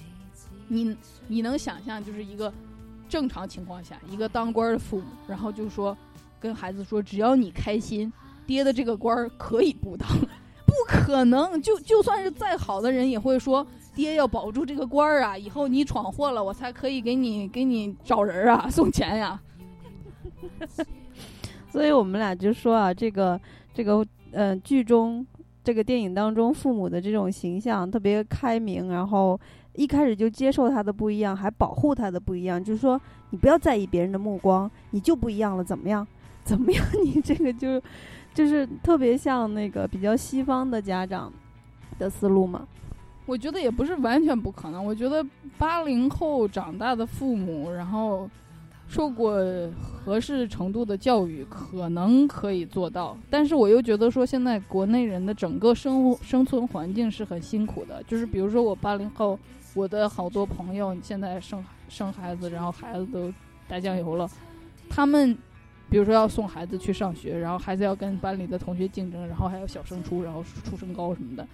[0.68, 0.98] 你
[1.28, 2.52] 你能想象，就是一个
[3.08, 5.96] 正常情况下，一个当官的父母，然后就说
[6.42, 8.12] 跟孩子说，只要你开心，
[8.48, 10.10] 爹的这个官儿可以不当，
[10.66, 19.40] 不可能，就就算是再好的人也会说，爹要保住这个官儿啊，以后你闯祸了，我才可以给你给你找人啊，送钱呀、
[21.70, 23.40] 所以我们俩就说啊，这个
[23.74, 25.26] 这个呃剧中
[25.64, 29.40] 这个电影当中父母的这种形象特别开明，然后
[29.76, 36.06] 一开始就接受他的不一样，还保护他的不一样，就是说你不要在意别人的目光，你就不一样了，怎么样？
[36.44, 36.86] 怎么样？
[37.04, 37.82] 你这个就
[38.34, 41.32] 就是特别像那个比较西方的家长
[42.00, 42.68] 的思路嘛。
[43.26, 44.84] 我觉得也不是完全不可能。
[44.84, 45.26] 我觉得
[45.58, 48.30] 八零后长大的父母，然后
[48.88, 49.38] 受过
[50.04, 53.16] 合适程度的教育，可能可以做到。
[53.30, 58.04] 但是我又觉得说，现在国内人的整个生活生存环境是很辛苦的。
[58.04, 59.40] 就是比如说我八零后，
[59.76, 63.32] 我的好多朋友现在生生孩子，然后孩子都
[63.68, 64.30] 打酱油了，
[64.90, 65.38] 他们。
[65.92, 71.46] 比如说要送孩子去上学，然后孩子要跟班里的同学竞争，然后还有小升初，然后出身高什么的，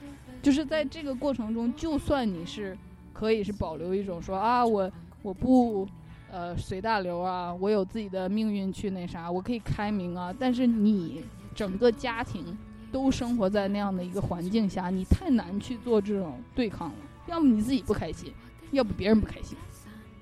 [0.44, 2.78] 就是在这个过程中，就算你是
[3.12, 4.92] 可以是保留一种说啊，我
[5.24, 5.88] 我不
[6.32, 11.24] 呃随大流啊，我有自己的命运去那啥，我可以开明啊，但是你
[11.56, 12.56] 整个家庭
[12.92, 16.96] 都生活在那样的一个环境下，你太难去做这种对抗了。
[17.26, 18.32] 要么你自己不开心，
[18.70, 19.58] 要不别人不开心，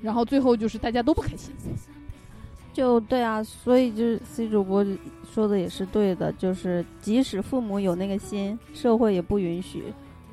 [0.01, 1.53] 然后最后就是大家都不开心。
[2.76, 4.86] 就对啊，所以就是 C 主播
[5.24, 9.86] 说的也是对的，就是即使父母有那个心，社会也不允许。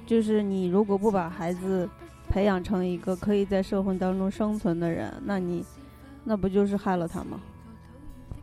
[0.05, 1.89] 就是你如果不把孩子
[2.29, 5.65] 培养成一个可以在社会当中生存的人，那你
[6.25, 7.41] 那不就是害了他吗？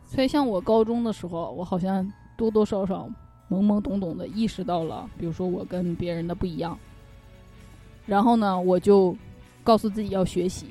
[0.06, 3.06] 所以像我高中的时候，我好像多多少少
[3.50, 6.76] 懵懵懂懂的意识到了，比如说我跟别人的不一样。
[8.06, 9.14] 然后呢，我就
[9.62, 10.68] 告诉自己要学习。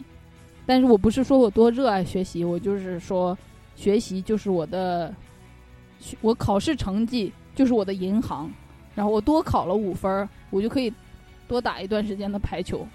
[0.70, 3.36] 但是我不是说我多热爱学习，我就是说，
[3.76, 5.12] 学习就是我的，
[6.22, 8.48] 我考试成绩就是我的银行，
[8.94, 10.94] 然后我多考了五分儿，我就可以
[11.48, 12.88] 多打一段时间的排球，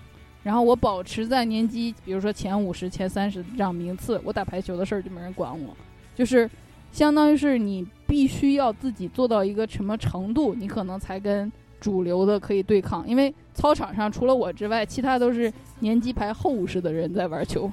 [0.44, 5.76] 然后我保持在年级，比如说前五十、前三十这样名次，我打排球的事儿就没人管我，
[6.14, 6.48] 就是
[6.92, 11.50] 相当于是你必须要自己做到一个什么程度，你可能才跟
[11.80, 17.70] 主流的可以对抗，因为操场上除了我之外，其他都是年级排后五十的人在玩球，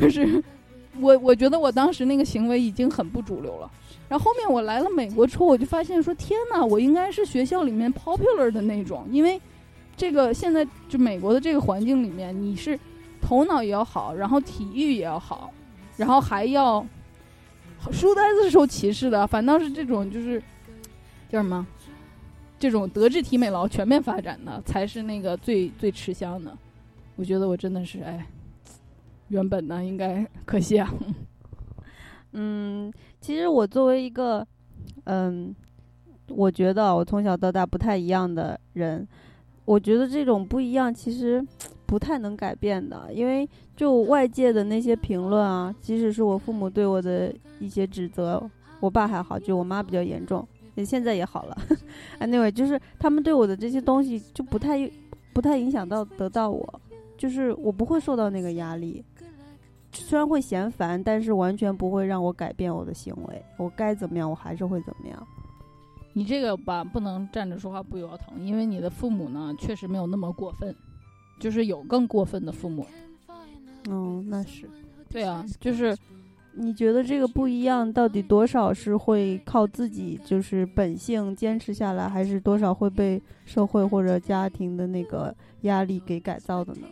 [0.00, 0.42] 就是
[0.98, 3.70] 我我觉得我当时那个行为已经很不主流了。
[4.08, 9.40] 然后后面我来了美国之后，我就发现说天呐，我应该是学校里面 popular 的那种，因为
[9.96, 12.76] 这个现在就美国的这个环境里面，你是
[13.20, 15.52] 头脑也要好，然后体育也要好，
[15.96, 16.84] 然后还要
[17.92, 20.42] 书呆子是受歧视的，反倒是这种就是
[21.30, 21.64] 叫什么？
[22.60, 26.56] 这种德智体美劳全面发展的才是那个最最吃香的。
[27.16, 28.26] 我觉得我真的是哎，
[29.28, 30.92] 原本呢应该可惜啊。
[32.32, 34.46] 嗯，其实我作为一个，
[35.04, 35.56] 嗯，
[36.28, 39.08] 我觉得我从小到大不太一样的人，
[39.64, 41.44] 我觉得这种不一样其实
[41.86, 48.48] 不太能改变的，因为就外界的那些评论啊，即使是我父母对我的一些指责，
[48.80, 50.46] 我爸还好，就我妈比较严重，
[50.84, 51.56] 现在也好了。
[52.20, 54.90] anyway，就是他们对我的这些东西就不太
[55.32, 56.80] 不太影响到得到我，
[57.16, 59.04] 就是我不会受到那个压力。
[59.92, 63.42] 虽然会嫌烦，但是完全不会让我改变我的行为。
[63.56, 65.26] 我该怎么样，我还是会怎么样。
[66.12, 70.74] 你这个吧，不能站着说话不腰疼，因为你的父母呢，确实没有那么过分，
[71.40, 72.86] 就是有更过分的父母。
[73.88, 74.68] 哦，那是。
[75.08, 75.96] 对啊，就是
[76.62, 86.86] 你觉得这个不一样，到底多少是会靠自己就是本性坚持下来，还是多少会被社会或者家庭的那个压力给改造的呢？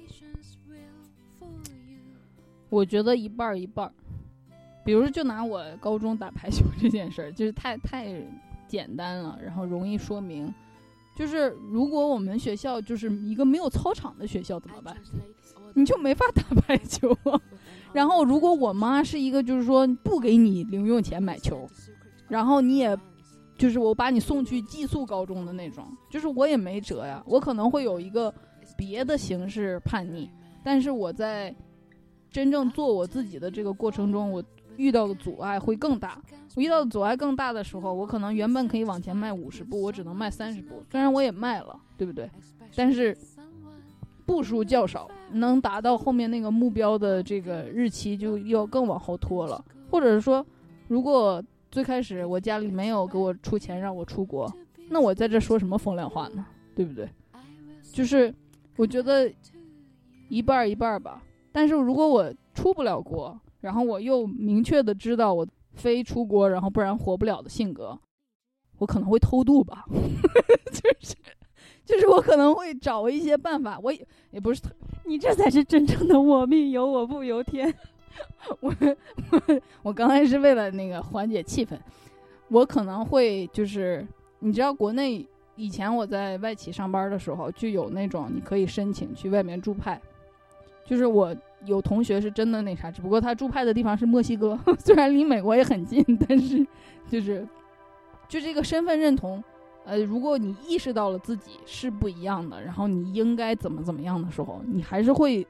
[2.71, 3.93] 我觉得一半儿一半儿，
[4.85, 8.07] 比如就拿我高中打排球这件事儿，就是太太
[8.67, 10.53] 简单了，然后容易说明。
[11.15, 14.97] 就是如果我们学校就是一个没有操场的学校怎么办？
[15.75, 17.15] 你就没法打排球。
[17.93, 21.69] 然后如果我妈是一个就是说不给你零用钱买球，
[22.29, 22.97] 然后你也
[23.57, 27.23] 就是我把你送去寄宿高中的那种，就是我也没辙呀。
[27.27, 28.33] 我可能会有一个
[28.77, 30.29] 别的形式叛逆，
[30.63, 31.55] 但是我在。
[32.31, 34.45] 真正做我自己的这个过程中，我
[34.77, 36.21] 遇到的阻碍会更大。
[36.55, 40.85] 我遇到的阻碍更大的时候，我可能原本可以往前迈五十步，我只能迈三十步。
[40.91, 42.31] 虽然我也迈了，对不对？
[42.77, 43.17] 但是
[44.29, 49.65] 步数较少，能达到后面那个目标的这个日期就要更往后拖了。
[49.91, 50.45] 或者是说，
[50.87, 54.53] 如果最开始我家里没有给我出钱让我出国，
[54.91, 56.45] 那我在这说什么风凉话呢？
[56.77, 57.09] 对不对？
[57.91, 58.33] 就是
[58.77, 59.33] 我觉得
[60.29, 61.23] 一半儿一半儿吧。
[61.51, 67.99] 但是如果我出不了国，然后我又明确的知道我非出国，然后不然活不了的性格，
[68.77, 69.87] 我可能会偷渡吧，
[70.71, 71.17] 就是
[71.89, 74.61] 就是我可能会找一些办法，我也也不是，
[75.07, 77.75] 你这才是真正的我命由我不由天。
[78.61, 78.71] 我
[79.31, 81.79] 我我刚才是为了那个缓解气氛，
[82.49, 84.07] 我可能会就是
[84.41, 85.27] 你知道国内
[85.57, 89.99] 以前我在外企上班的时候就有那种你可以申请去外面驻派，
[90.85, 91.35] 就是我。
[91.65, 96.65] 有同学是真的那啥，只不过他驻派的地方是墨西哥， 虽然离美国也很近，但是
[97.11, 97.45] 就是
[98.29, 99.43] 就这个身份认同，
[99.89, 105.47] 呃，如果你意识到了自己是不一样的，然后你应该怎么怎么样的时候，你还是会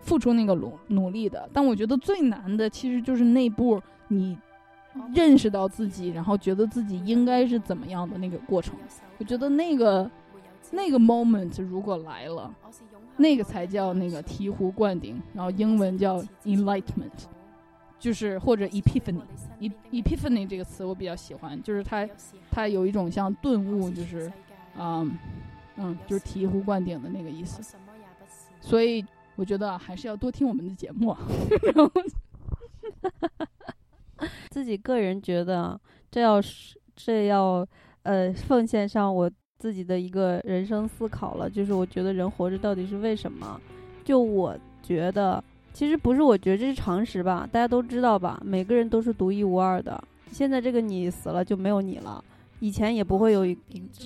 [0.00, 1.48] 付出那个努努力的。
[1.52, 4.36] 但我觉得最难的其实就是那步你
[5.14, 8.74] 认识到自己，然后觉得自己应该是怎么样的那个过程。
[9.18, 10.10] 我觉得那个
[10.72, 12.52] 那个 moment 如果来了。
[13.16, 17.26] 那个才叫那个醍醐灌顶，然后英文叫 enlightenment，
[18.00, 22.08] 就是或者 epiphany，e epiphany 这个词我比较喜欢，就是它
[22.50, 24.32] 它有一种像顿悟，就是
[24.76, 25.16] 嗯
[25.76, 27.62] 嗯，就是醍醐灌顶的那个意思。
[28.60, 29.04] 所以
[29.36, 31.14] 我觉得还是要多听我们的节目。
[34.50, 35.80] 自己个人觉得，
[36.10, 37.64] 这要是这要
[38.02, 39.30] 呃奉献上我。
[39.60, 43.60] 自己的一个人生思考了，就是我觉得人活着到底是为什么？
[44.02, 45.44] 就我觉得，
[45.80, 49.98] 其实不是，我觉得这是常识吧，大家都知道吧，每个人都是独一无二的。
[50.30, 52.22] 现在这个你死了就没有你了，
[52.58, 53.56] 以前也不会有一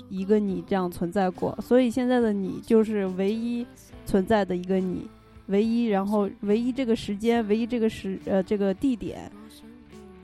[0.09, 3.67] 一个你这样存在过，所以现在的你就是唯一
[4.07, 5.09] 存在的一个你，
[5.47, 9.29] 唯一，然后唯一这个时间，唯一这个时呃这个地点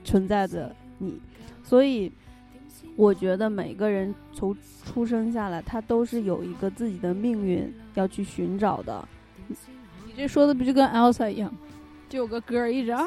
[0.05, 1.19] 存在的你，
[1.65, 2.09] 所以。
[2.97, 9.07] 我觉得每个人从出生下来，他都是有一个自己的命运要去寻找的。
[10.11, 11.53] 你这说的不就跟 Elsa 一样，
[12.09, 13.03] 就有个歌一直啊，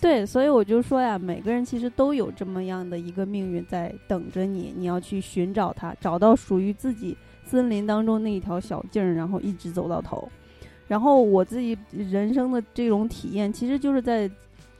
[0.00, 10.28] 对，所以我就说呀，每个人其实都有这么样的一个命运在等着你，你要去寻找它，找到属于自己森林当中那一条小径，然后一直走到头。
[10.88, 14.30] 然后我自己人生的这种体验，其实就是在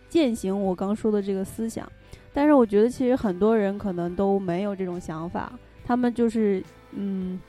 [0.09, 1.91] 践行我刚说的这个思想。
[2.33, 5.53] 但是我觉得，其实很多人可能都没有这种想法，
[5.85, 7.41] 他们就是嗯，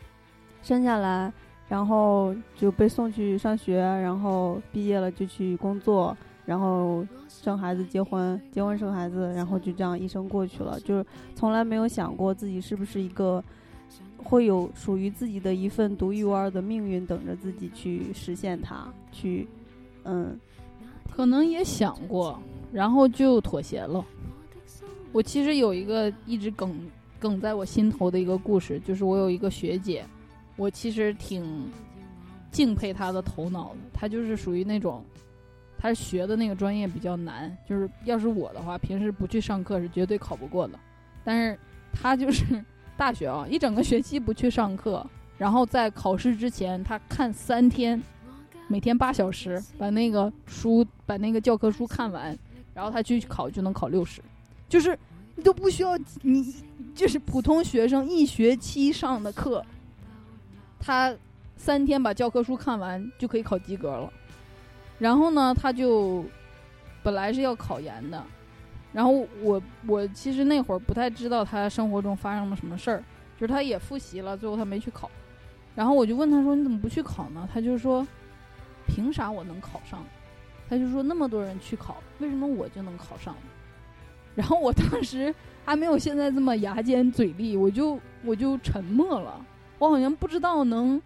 [0.64, 1.32] 生下来，
[1.70, 6.16] 然后就被送去上学，然后毕业了就去工作，
[6.46, 11.06] 然后生孩子、结婚、结婚生孩子，然后就这样一生过去了，就是
[11.36, 13.44] 从来没有想过自己是不是一个
[14.24, 19.48] 会有属于自己的一份独一无二的命运等着自己去实现它，去
[20.06, 20.40] 嗯，
[21.12, 22.40] 可能也想过，
[22.72, 24.04] 然后就妥协了。
[25.12, 26.74] 我其实有一个一直梗
[27.20, 30.06] 梗在我心头的一个故事，就是我有一个学姐，
[30.58, 31.72] 我其实挺
[32.52, 33.78] 敬佩他的头脑的。
[33.94, 35.02] 他就是属于那种，
[35.78, 40.78] 他学的那个专业比较难，就是要是我的话，平时不去上课是绝对考不过的。
[41.24, 41.58] 但是
[41.94, 42.44] 他就是
[42.98, 45.06] 大学啊，一整个学期不去上课，
[45.38, 48.02] 然后在考试之前他看三天，
[48.68, 52.38] 每天八小时，把那个书把那个教科书看完，
[52.74, 54.22] 然后他去考就能考六十，
[54.68, 54.98] 就是
[55.36, 56.56] 你都不需要你
[56.96, 59.64] 就是普通学生一学期上的课，
[60.80, 61.14] 他
[61.56, 64.12] 三天把教科书看完就可以考及格了。
[65.00, 66.26] 然后呢，他就
[67.04, 68.24] 本来是要考研的，
[68.94, 69.12] 然后
[69.42, 73.04] 我我其实那会儿不太知道他生活中发生了什么事儿，
[73.40, 75.10] 就是他也复习了，最后他没去考。
[75.76, 78.06] 然后我就问他说：“你怎么不去考呢？”他就说
[78.88, 80.04] ：“凭啥我能考上？”
[80.68, 83.36] 他就说：“那么多人去考，为什么我就能考上？”
[84.34, 89.46] 然后我当时还没有现在这么牙尖嘴利，我就我就沉默了，
[89.80, 91.02] 我好像不知道能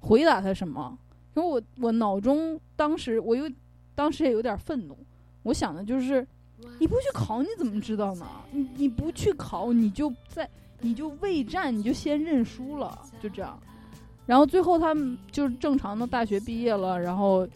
[0.00, 0.98] 回答他什么。
[1.34, 3.50] 因为我我脑中当时我又
[3.94, 4.96] 当时也有点愤怒，
[5.42, 6.26] 我想的就是
[6.78, 8.26] 你不去考你怎么知道呢？
[8.50, 10.48] 你你不去考你就在
[10.80, 13.58] 你就未战你就先认输了，就这样。
[14.26, 17.48] 然后最后他们就是正常的大学毕业了，然后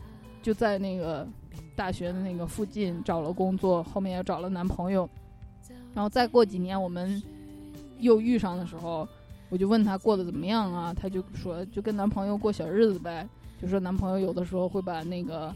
[0.43, 1.27] 就在那个
[1.75, 5.09] 大学的那个附近找了工作，后面也找了男朋友。
[5.95, 7.23] 然后再过几年我们
[8.01, 9.07] 又遇上的时候，
[9.49, 10.95] 我就问她过得怎么样啊？
[10.95, 13.27] 她就说就跟男朋友过小日子呗。
[13.61, 15.55] 就说男朋友有的时候会把那个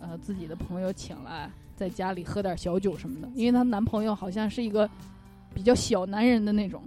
[0.00, 4.88] 呃自己的朋友请来，在家里喝点小酒什么的，因为她男朋友好像是一个
[5.54, 6.82] 比较小男人的那种。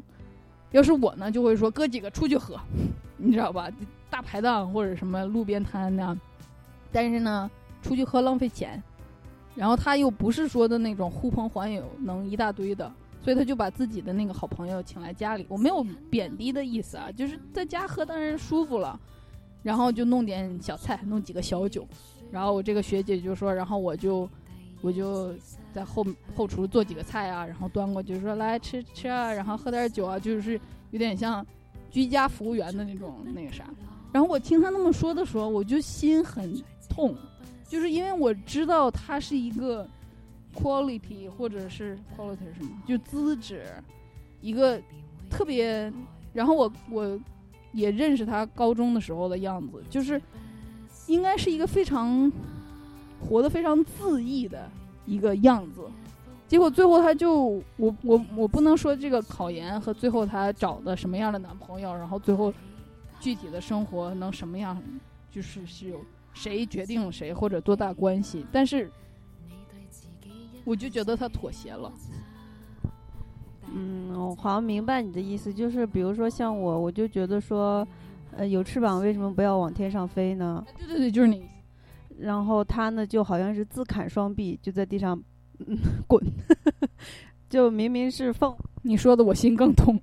[0.72, 2.60] 要是我呢，就会说哥几个出去喝，
[3.18, 3.70] 你知道吧？
[4.10, 6.20] 大排档或者什么路边摊那样。
[6.92, 7.50] 但是呢，
[7.84, 8.82] 出去喝浪费钱，
[9.56, 15.46] 然后他又不是说的那种呼朋唤友能一大堆的，所以他就把自己的那个好朋友请来家里。
[15.50, 19.00] 我没有贬低的意思啊，就是在家喝当然舒服了。
[19.62, 21.86] 然后就弄点小菜，弄几个小酒，
[22.32, 24.28] 然后我这个学姐就说，然后我就
[24.80, 25.36] 我就
[25.74, 30.58] 在后后厨做几个菜啊，然后端过去说来吃吃啊，然后喝点酒啊，就是
[30.92, 31.46] 有点像
[31.92, 33.66] 居家服务员的那种那个啥。
[34.14, 36.56] 然后我听他那么说的时候，我就心很
[36.88, 37.14] 痛，
[37.68, 39.86] 就是因为我知道他是一个
[40.56, 43.66] quality 或者是 quality 什么，就资质
[44.42, 44.82] 一个
[45.30, 45.92] 特别，
[46.34, 47.20] 然后我我。
[47.72, 50.20] 也认识他高中的时候的样子，就是
[51.06, 52.32] 应该是一个非常
[53.22, 54.68] 活得非常恣意的
[55.06, 55.82] 一个样子。
[56.48, 62.52] 结果最后他就我我我不能说这个考研和最后他找的什么样的男朋友，然后最后
[63.20, 64.82] 具体的生活能什么样，
[65.30, 66.02] 就是是有
[66.34, 68.44] 谁决定了谁或者多大关系。
[68.52, 68.90] 但是
[70.64, 71.92] 我就觉得他妥协了。
[73.74, 77.88] 嗯，我好像明白你的意思，就是比如说像我，我就觉得说，
[78.36, 80.66] 呃，有翅膀为什么不要往天上飞呢？
[80.78, 81.44] 对对对，就是你。
[82.18, 85.18] 然后他呢，就好像是自砍双臂，就在地上
[86.08, 86.22] 滚，
[87.50, 89.98] 就明明是凤， 你说的我心更痛。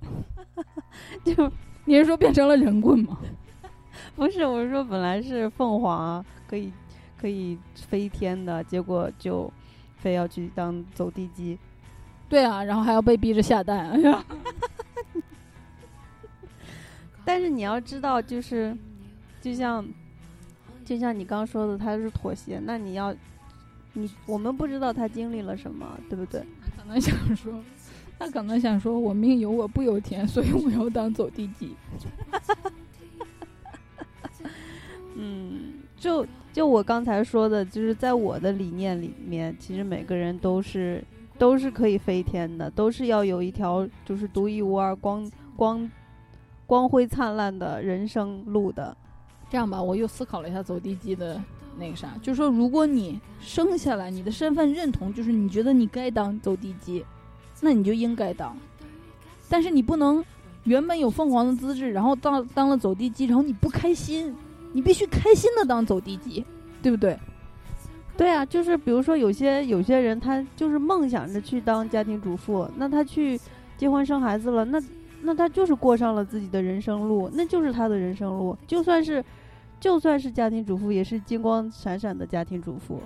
[1.23, 1.51] 就
[1.85, 3.19] 你是说变成了人棍吗？
[4.15, 6.71] 不是，我是说本来是凤凰，可以
[7.17, 9.51] 可以飞天的，结果就
[10.07, 11.59] 非要去当走地鸡。
[12.29, 14.25] 对啊，然后还要被逼着下蛋，哎呀！
[17.25, 18.73] 但是你要知道，就是，
[19.41, 19.85] 就像，
[20.85, 22.57] 就像你刚说的，他是妥协。
[22.63, 23.13] 那你要，
[23.91, 26.41] 你我们不知道他经历了什么，对不对？
[26.61, 27.61] 他可能想说，
[28.17, 31.75] 他可能想说，我命由我不由天，所以我要当走地鸡。
[35.15, 41.03] 嗯，就就我刚才说的，就是在我的理念里面，其实每个人都是。
[41.39, 45.23] 都是可以飞天的，都是要有一条就是独一无二、光
[45.55, 45.87] 光
[46.65, 48.97] 光辉灿烂的人生路的。
[49.47, 51.39] 这样吧，我又思考了一下走地鸡的
[51.77, 57.05] 那个啥，就是说，如果你生下来你的身份认同就是你觉得你该当走地鸡，
[57.61, 58.57] 那你就应该当。
[59.47, 60.25] 但是你不能
[60.63, 64.35] 原本有凤凰的资质，然后当当了走地鸡，然后你不开心，
[64.73, 66.45] 你必须开心的当走地鸡，
[66.81, 67.17] 对不对？
[68.15, 73.39] 对啊，就是比如说有些有些人，他就是梦想着去当家庭主妇，那他去
[73.77, 74.81] 结婚生孩子了，那
[75.21, 78.57] 那他就是过上了自己的人生路，那就是他的人生路。
[78.65, 79.23] 就算是
[79.79, 82.99] 就算是家庭主妇，也是金光闪闪的家庭主妇。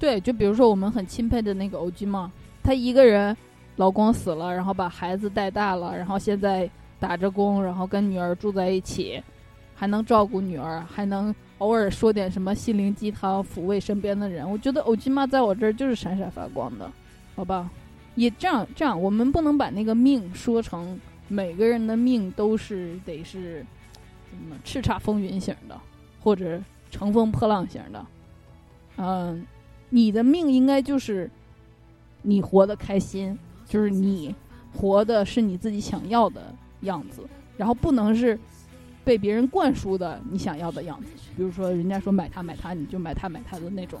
[0.00, 2.30] 对，就比如说我们很钦佩的那个欧吉嘛，
[2.62, 3.36] 她一个人，
[3.76, 6.68] 老公死了，然后把孩子带大了，然后现在
[6.98, 9.22] 打着工，然后跟女儿住在一起，
[9.74, 11.34] 还能照顾女儿，还能。
[11.58, 14.46] 偶尔说点什么心灵鸡汤，抚慰身边的人。
[14.50, 16.90] 我觉得欧吉妈在我这儿就是闪闪发光的，
[17.36, 17.70] 好吧？
[18.16, 20.98] 也这样，这样我们不能把那个命说成
[21.28, 23.64] 每个人的命都是得是
[24.30, 25.80] 怎么叱咤风云型的，
[26.20, 26.60] 或者
[26.90, 28.06] 乘风破浪型的。
[28.96, 29.46] 嗯，
[29.88, 31.30] 你的命应该就是
[32.20, 34.34] 你活得开心，就是你
[34.72, 37.22] 活的是你自己想要的样子，
[37.56, 38.38] 然后不能是。
[39.04, 41.08] 被别人灌输的你想要的样子。
[41.36, 44.00] 比如说，人家说买它买它，你就买它买它的那种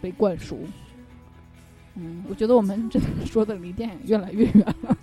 [0.00, 0.60] 被灌输。
[1.94, 4.96] 嗯，我觉得我们真的说的离电影越来越远了。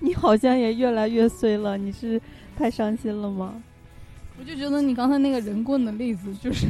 [0.00, 2.20] 你好像也越来越衰了，你是
[2.56, 3.62] 太伤心了吗？
[4.38, 6.66] 我就觉得你刚才那个人棍的例子，就是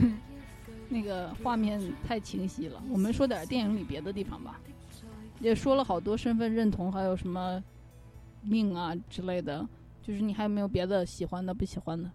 [0.89, 2.83] 那个画面太清晰了。
[2.91, 4.61] 我们说点电影里别的地方吧，
[5.39, 7.62] 也说了好多身份认同，还有什么
[8.43, 9.64] 命啊之类的。
[10.11, 12.11] 就是你还有没有别的喜欢的、不喜欢的？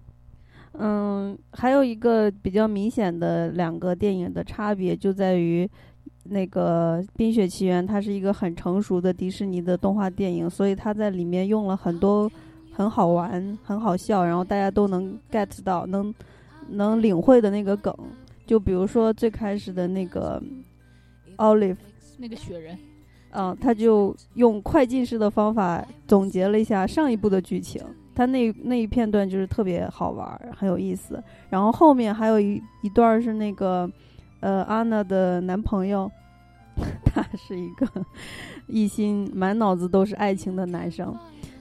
[0.73, 5.65] 嗯，还有一个比较明显的两个电影的差别就在于，
[6.25, 12.29] 那个《冰雪奇缘》它是一个很成熟的迪士尼的动画电影，所以它在里面用了很多
[12.73, 16.13] 很好玩、很好笑，然后大家都能 get 到、能
[16.67, 17.95] 能领会的那个梗。
[18.45, 20.43] 就比如说最开始的那个
[21.37, 21.77] Olive，
[22.17, 22.77] 那个雪人，
[23.35, 27.81] 嗯，他就用快进式的方法总结了一下上一部的剧情。
[28.15, 31.21] 他那那一片段就是特别好玩，很有意思。
[31.49, 33.89] 然后后面还有一一段是那个，
[34.39, 36.09] 呃，安娜的男朋友，
[37.03, 37.85] 他是一个
[38.67, 41.13] 一心满脑子都是爱情的男生，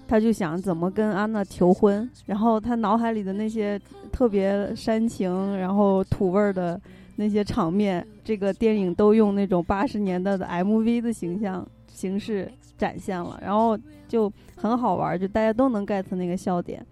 [0.07, 2.09] 他就想怎么跟安娜求婚。
[2.25, 3.77] 然后他脑海里的那些
[4.13, 6.81] 特别煽情，然后土味儿的
[7.17, 16.85] 那些场面，这个电影都用那种八十年代的 MV 的形象形式展现了，然后就很好玩儿，就大家都能 get 那个笑点。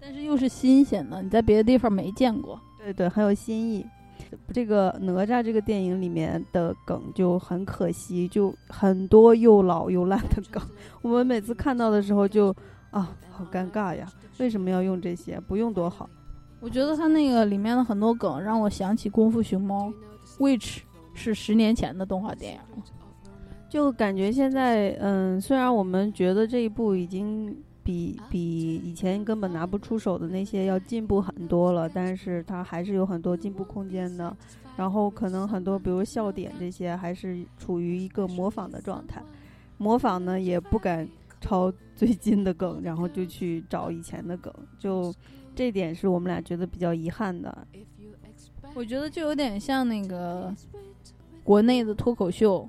[0.00, 2.60] 但是又是新鲜的，你在别的地方没见过。
[2.78, 3.86] 对对，很有新意。
[4.52, 10.62] 这个哪吒这个电影里面的梗就很可惜，就很多又老又烂的梗。
[11.00, 12.54] 我们每次看到的时候就
[12.90, 14.06] 啊，好尴尬呀！
[14.38, 15.38] 为什么要用这些？
[15.40, 16.10] 不用多好。
[16.64, 19.90] 我觉得他那个里面的很多梗让我想起《功夫熊猫》
[20.38, 20.78] ，which
[21.12, 22.60] 是十年前的动画电影。
[23.68, 34.34] 就感觉现在，嗯，虽然我们觉得这一部已经比比以前根本拿不出手的那些要进步很多了，但是它还是有很多进步空间的。
[34.74, 39.22] 然后可能很多，比如笑点这些，还是处于一个模仿的状态。
[39.76, 41.06] 模仿呢，也不敢
[41.42, 45.12] 抄最近的梗，然后就去找以前的梗，就
[45.54, 47.66] 这点是我们俩觉得比较遗憾的。
[48.74, 50.52] 我觉得就有点像那个
[51.44, 52.68] 国内的脱口秀，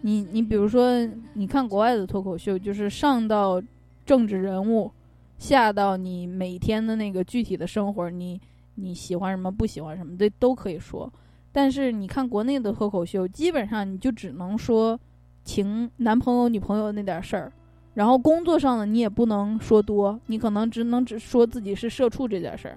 [0.00, 3.62] 你你比如说，你看国外的脱口秀，就是上到
[4.06, 4.90] 政治人物，
[5.38, 8.40] 下到你每天的那个具体的生活，你
[8.76, 11.12] 你喜欢什么不喜欢什么这都可以说。
[11.52, 14.98] 但是你看国内的脱口秀，基本上你就只能说
[15.44, 17.52] 情男朋友女朋友那点事儿，
[17.94, 22.76] 然后工作上的你也不能说多，你可能只能只说自己是社畜这件事儿。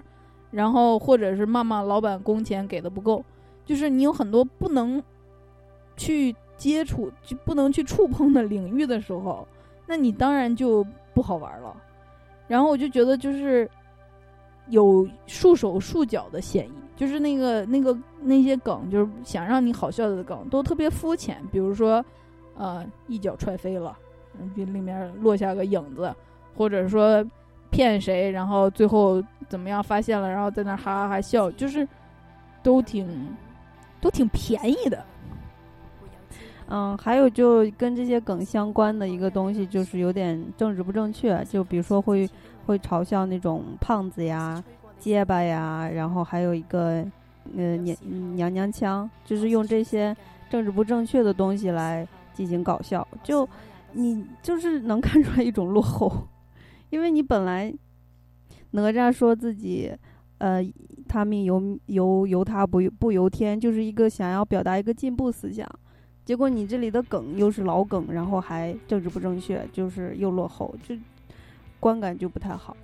[0.50, 3.22] 然后或者是骂骂老板工钱给的不够，
[3.66, 5.02] 就是你有很多不能
[5.96, 9.46] 去接触、就不能去触碰的领域的时候，
[9.86, 11.76] 那你当然就不好玩了。
[12.46, 13.68] 然后我就觉得就是
[14.68, 22.02] 有束手束脚的嫌疑，就是那个那个那些梗，就是想让你好笑的梗都特别肤浅，比如说
[22.56, 23.98] 呃一脚踹飞了，
[24.54, 26.14] 比里面落下个影子，
[26.56, 27.24] 或者说。
[27.70, 31.86] 骗谁，然后最后怎么样发现了，然后在那哈哈哈笑，就是
[32.62, 33.06] 都挺
[34.00, 35.04] 都挺便宜的。
[36.70, 42.26] 嗯，还有就跟这些梗相关的一个东西，就是有点政治不正确，就比如说会
[42.64, 44.64] 会嘲笑那种胖子呀、
[44.98, 47.04] 结巴呀，然后还有一个
[47.54, 47.94] 呃娘
[48.34, 50.16] 娘娘腔，就是用这些
[50.48, 53.46] 政治不正确的东西来进行搞笑，就
[53.98, 56.28] 你就是能看出来一种落后。
[56.90, 57.74] 因为你本来
[58.70, 59.92] 哪吒说自己，
[60.38, 60.64] 呃，
[61.06, 65.68] 他命由由由他不不由天，就是一个想要表达一个进步思想，
[66.24, 70.94] 结果你这里的梗又是老梗，然后还政治不正确，就是又落后，就
[71.80, 72.76] 观感就不太好。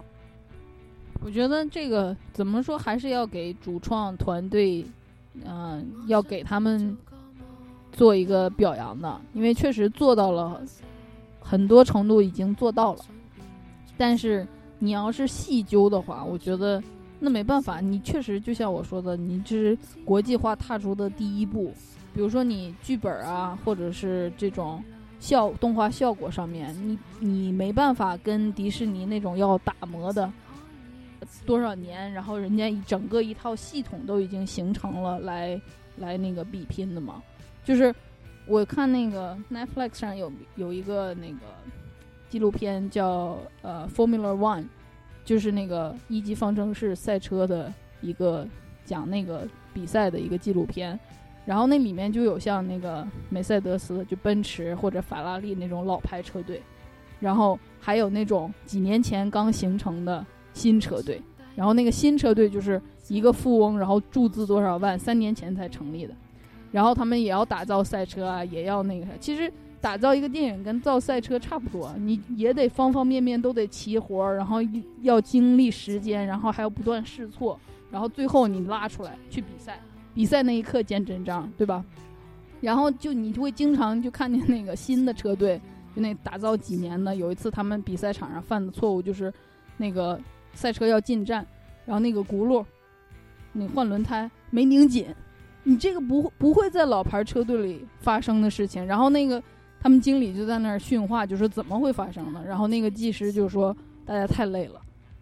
[1.22, 4.84] 我觉得这个怎么说，还是要给主创团队，
[5.44, 6.94] 嗯，要给他们
[7.92, 10.60] 做一个表扬的，因为确实做到了
[11.46, 13.04] 很多程度，已经做到了。
[13.98, 14.46] 但是
[14.78, 16.82] 你要是细究的话，我觉得
[17.20, 17.80] 那没办法。
[17.80, 21.70] 你确实就像我说的，你这是国际化踏出的第一步。
[22.14, 24.82] 比如说你剧本啊，或者是这种
[25.20, 30.32] 效动画效果上面，你你没办法跟迪士尼那种要打磨的
[31.44, 35.60] 多少年，然后人家整个一套系统都已经形成了来
[35.96, 37.22] 来那个比拼的嘛。
[37.64, 37.94] 就是
[38.46, 41.38] 我看那个 Netflix 上有有一个那个。
[42.30, 44.64] 纪录片叫呃 Formula One，
[45.24, 48.44] 就是那个一级方程式赛车的一个
[48.84, 50.98] 讲那个比赛的一个纪录片，
[51.46, 56.60] 然后那里面就有像那个梅赛德斯就奔驰或者法拉利那种老牌车队，
[57.20, 61.22] 然后还有那种几年前刚形成的新车队，
[61.54, 66.12] 然后那个新车队就是一个富翁，然后注资多少万，三年前才成立的，
[66.74, 69.12] 然后他们也要打造赛车啊，也要那个啥。
[69.20, 69.48] 其实
[69.80, 74.58] 打造一个电影跟造赛车差不多，你也得方方面面都得齐活，然后
[75.02, 77.56] 要经历时间，然后还要不断试错，
[77.92, 79.78] 然后最后你拉出来去比赛，
[80.12, 81.84] 比赛那一刻见真章，对吧？
[82.60, 85.60] 然后就你就会经常就看见那个新的车队，
[85.94, 89.32] 就那打造几年的，有一次他们比赛场上犯的错误就是，
[89.76, 90.20] 那个
[90.54, 91.46] 赛车要进站，
[91.86, 92.64] 然后那个轱辘，
[93.52, 95.06] 你换轮胎没拧紧，
[95.64, 98.86] 你这个不会不会在老牌车队里发生的事情。
[98.86, 99.42] 然后那个
[99.80, 102.42] 他们经理就在那儿训话，就说怎么会发生呢？
[102.46, 104.80] 然后那个技师就说大家太累了。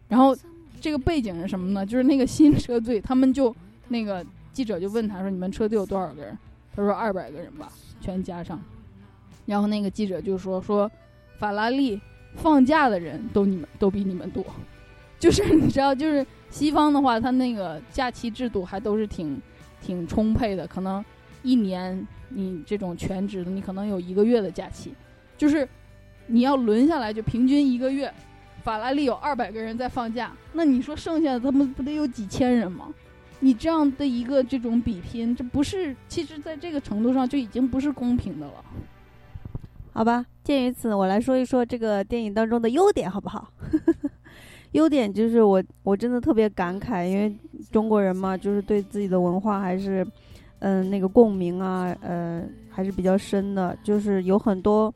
[0.08, 0.36] 然后
[0.80, 1.86] 这个背景是什么呢？
[1.86, 3.54] 就是那个新车队，他们就
[3.88, 6.36] 那个记者就问他说：“你们车队有多少个人？”
[6.74, 7.70] 他说二百个人吧，
[8.00, 8.60] 全加上。
[9.46, 10.90] 然后那个记者就说说，
[11.38, 12.00] 法拉利
[12.34, 14.44] 放假的人都你们都比你们多，
[15.18, 19.40] 就是你知道，就是西方的话，他那个假期制度还都是挺
[19.82, 21.04] 挺充沛的，可能
[21.42, 24.94] 一年你这种全职的，你可能有一个月的假期，
[25.36, 25.68] 就是
[26.28, 28.10] 你要轮下来就平均一个月。
[28.62, 32.94] 法拉利有二百个人在放假，那你说剩下的他们不得有几千人吗？
[33.40, 38.64] 你这样的一个这种比拼，这不是，其实在这个程度上就已经不是公平的了。
[39.92, 43.52] 好吧，鉴于此，我来说一说这个电影当中的优点，好不好？
[44.70, 47.36] 优点就是我我真的特别感慨，因为
[47.72, 50.06] 中国人嘛，就是对自己的文化还是，
[50.60, 53.76] 嗯，那个共鸣啊，呃，还是比较深的。
[53.82, 54.92] 就是有很多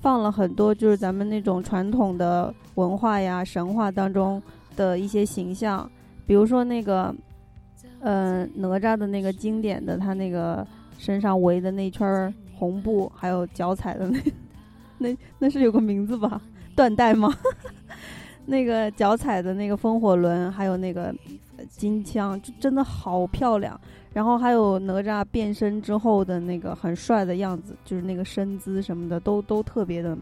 [0.00, 4.42] 放了很多，就是咱们那种传统的文化呀、神话当中
[4.76, 5.90] 的一些形象，
[6.26, 7.14] 比如说那个，
[8.00, 10.66] 嗯，哪吒的那个经典的，他那个
[10.96, 14.18] 身上围的那圈红布，还有脚踩的那，
[14.98, 16.40] 那那是有个名字吧？
[16.76, 17.30] 缎带吗？
[18.46, 21.14] 那个脚踩的那个风火轮，还有那个
[21.66, 23.78] 金枪，就真的好漂亮。
[24.12, 30.18] 然后还有哪吒变身之后的那个很帅的样子，就是那个身姿什么的，都都特别的，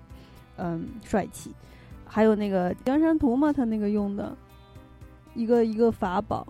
[0.56, 1.50] 嗯，帅气。
[2.04, 4.36] 还有那个江山图嘛，他那个用的
[5.34, 6.46] 一个一个法宝，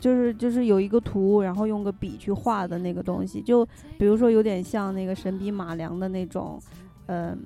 [0.00, 3.66] 就是就是有一个图，然后用个笔去画的那个东西，就
[3.98, 6.58] 比如说有点像那个神笔马良的那种，
[7.06, 7.38] 嗯，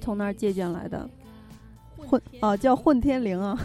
[0.00, 1.08] 从那儿借鉴来的。
[2.06, 3.58] 混啊，叫混天绫啊，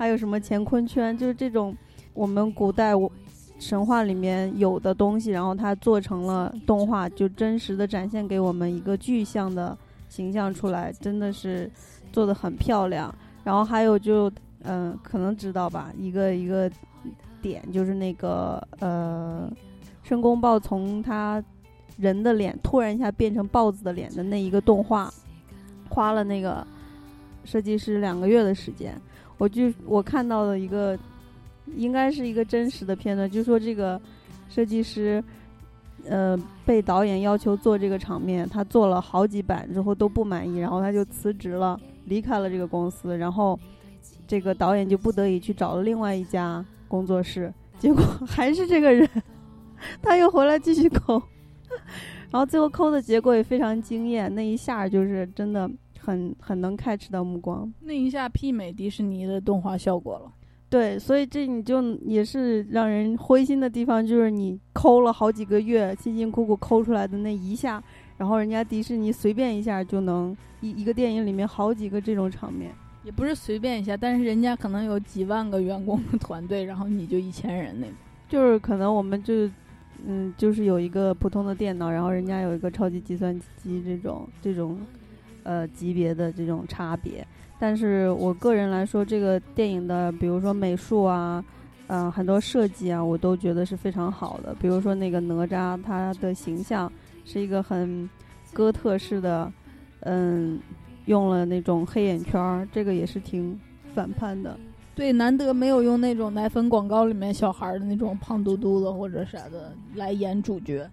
[0.00, 1.76] 还有什么乾坤圈，就是这种
[2.14, 3.12] 我们古代我
[3.58, 9.76] 神话里面有的东西，然后它做成了动画，就真实的展现给我们一个具象的
[10.08, 11.70] 形象出来，真的是
[12.10, 13.14] 做的很漂亮。
[13.44, 14.32] 然后还有就
[14.62, 16.70] 嗯、可能知道吧，一个一个
[17.42, 19.52] 点就是那个呃，
[20.02, 21.44] 申公豹从他
[21.98, 25.12] 人的脸突然一下变成豹子的脸的那一个动画，
[25.90, 26.66] 花了那个。
[27.42, 28.94] 设计师两个月的时间，
[29.40, 30.96] 我就我看到了一个，
[31.74, 33.98] 应该是一个真实的片段，就说这个
[34.50, 35.24] 设计师，
[36.04, 43.58] 呃，被导演要求做这个场面，他做了好几版之后都不满意，然后他就辞职了，离开了这个公司，然后
[44.26, 49.08] 这个导演就不得已去找了另外一家工作室，结果 还是这个人，
[50.02, 51.14] 他又回来继续 抠，
[52.30, 55.70] 然后最后抠的结果也非常惊艳，那一下就是真的。
[56.00, 60.32] 很很能 catch 到目光，那一下媲美迪士尼的动画效果了。
[60.68, 67.82] 对，所以这你就也是让人灰心的地方，就是你抠了好几个月，辛辛苦苦抠出来的那一下，
[68.16, 72.70] 然后人家迪士尼随便一下就能一一个电影里面好几个这种场面，
[73.02, 77.96] 也不是随便一下，但是人家可能有几万个员工的团队，然后你就一千人那种，
[78.28, 79.50] 就是可能我们就
[80.06, 84.78] 嗯，就是有一个普通的电脑，然后人家有一个超级计算机这种这种。
[85.50, 87.26] 呃，级别的这种差别，
[87.58, 91.44] 但是我个人来说，这个电影的，比如说美术啊，
[91.88, 94.54] 嗯，很多设计啊，我都觉得是非常好的。
[94.60, 96.90] 比如说那个哪吒，他的形象
[97.24, 98.08] 是一个很
[98.52, 99.52] 哥特式的，
[100.02, 100.60] 嗯，
[101.06, 103.58] 用了那种黑眼圈，这个也是挺
[103.92, 104.56] 反叛的。
[104.94, 110.88] 对，难得没有用那种奶粉广告里面小孩的那种胖嘟嘟的或者啥的来演主角。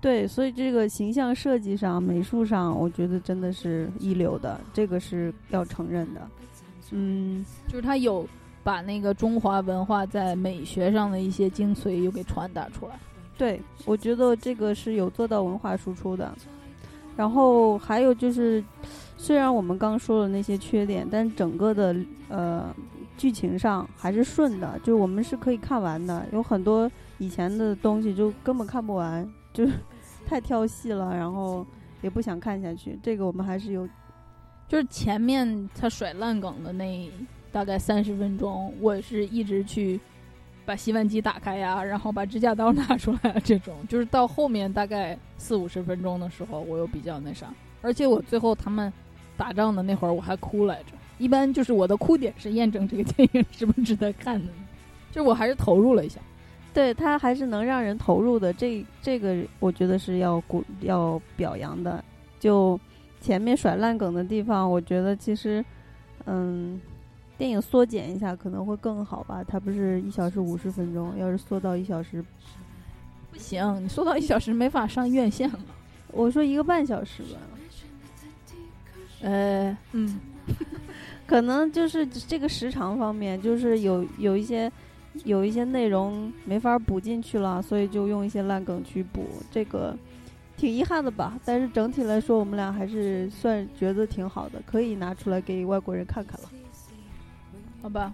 [0.00, 6.20] 对，所以这个形象设计上、美术上，我觉得真的是一流的，这个是要承认的。
[6.92, 8.24] 嗯，就是他有
[8.62, 12.96] 把那个中华文化在美学上的一些精髓又给传达出来。
[13.36, 16.32] 对，我觉得这个是有做到文化输出的。
[17.16, 18.62] 然后还有就是，
[19.16, 21.96] 虽然我们刚说了那些缺点，但整个的
[22.28, 22.72] 呃
[23.16, 26.24] 剧情上还是顺的，就是我们是可以看完的。
[26.32, 26.88] 有很多
[27.18, 29.28] 以前的东西就根本看不完。
[29.50, 29.72] 就是
[30.28, 31.66] 太跳戏了，然后
[32.02, 32.98] 也不想看下去。
[33.02, 33.88] 这个我们还是有，
[34.68, 37.10] 就是前面他甩烂梗的那
[37.50, 39.98] 大概三十分钟，我是一直去
[40.66, 47.46] 把洗碗机打开呀，然后把指甲刀拿出来，这种就是到后面大概四五十分钟的时候，我又比较那啥，
[47.80, 48.92] 而且我最后他们
[49.34, 50.92] 打仗的那会儿我还哭来着。
[51.16, 54.52] 一般就是我的哭点是验证这个电影 值不值得看的，
[55.10, 56.20] 就我还是投入了一下。
[56.74, 62.04] 对他还是能让人投入的，这这个我觉得是要鼓要表扬的。
[62.38, 62.78] 就
[63.20, 65.64] 前面甩烂梗的地方，我觉得其实，
[66.26, 66.80] 嗯，
[67.36, 69.42] 电影缩减一下可能会更好吧。
[69.42, 72.24] 它不是一小时五十分钟，要是缩到一小时，
[73.32, 75.58] 不行，你缩到一小时没法上院线了。
[76.12, 77.38] 我说一个半小时吧。
[79.22, 80.20] 呃，嗯，
[81.26, 84.70] 可能就是这个时长方面，就是有有一些。
[85.24, 89.96] 有一些内容没法补进去了，所以就用一些烂梗去补，这个
[90.56, 91.38] 挺遗憾的吧。
[91.44, 96.48] 但是整体来说，我们俩还是算觉得挺好的，可以拿出来给外国人看看了。
[97.82, 98.12] 好吧，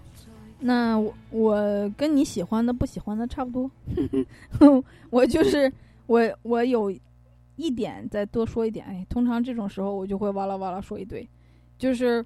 [0.59, 3.71] 那我我跟你喜欢的不喜欢的差不多。
[5.11, 5.73] 我就是
[6.07, 6.93] 我我有
[7.57, 11.29] 一点再多说一点，哎，通常这种时候我就会哇啦哇啦说一堆，
[11.79, 12.25] 就是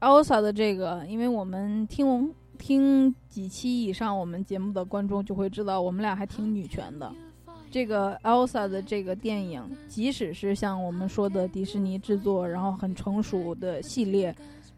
[0.00, 2.32] Elsa 的这个，因为我们听。
[2.56, 7.12] 听几期以上我们节目的观众就会知道，我们俩还挺女权的。
[7.70, 14.34] 这个 Elsa 的这个电影，即使是像我们说的迪士尼制作，然后很成熟的系列，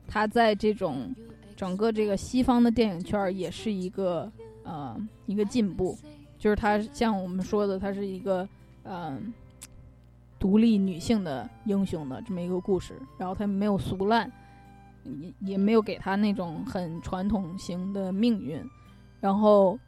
[0.08, 1.14] 它在这种
[1.54, 4.30] 整个这个西方的电影圈也是一个
[4.64, 5.96] 呃一个进步。
[6.38, 8.48] 就是它像我们说的，它是一个
[8.84, 9.32] 嗯
[10.38, 14.30] 独立女性的英雄的这么一个故事，然后它没有俗烂。
[15.20, 18.60] 也也没有给他那种很传统型的命运，
[19.20, 19.78] 然后，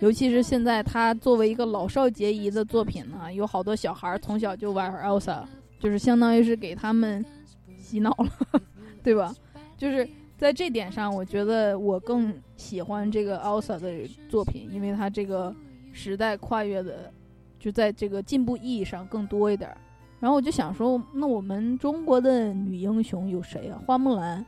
[0.00, 5.44] 尤其是现在他作为一个老少皆宜的作品呢，有好多小孩儿从小就玩 Elsa，
[5.78, 7.24] 就是相当于是给他们
[7.78, 8.60] 洗脑了，
[9.02, 9.34] 对吧？
[9.76, 15.54] 就是在这点上，我觉得我更喜欢这个 Elsa 的作品，因为他这个
[15.92, 17.12] 时代跨越的，
[17.58, 19.70] 就在这个进步意义上更多一点。
[20.20, 23.78] 然后我就想说，那我们中国的女英雄有谁啊？
[23.86, 24.44] 花木兰。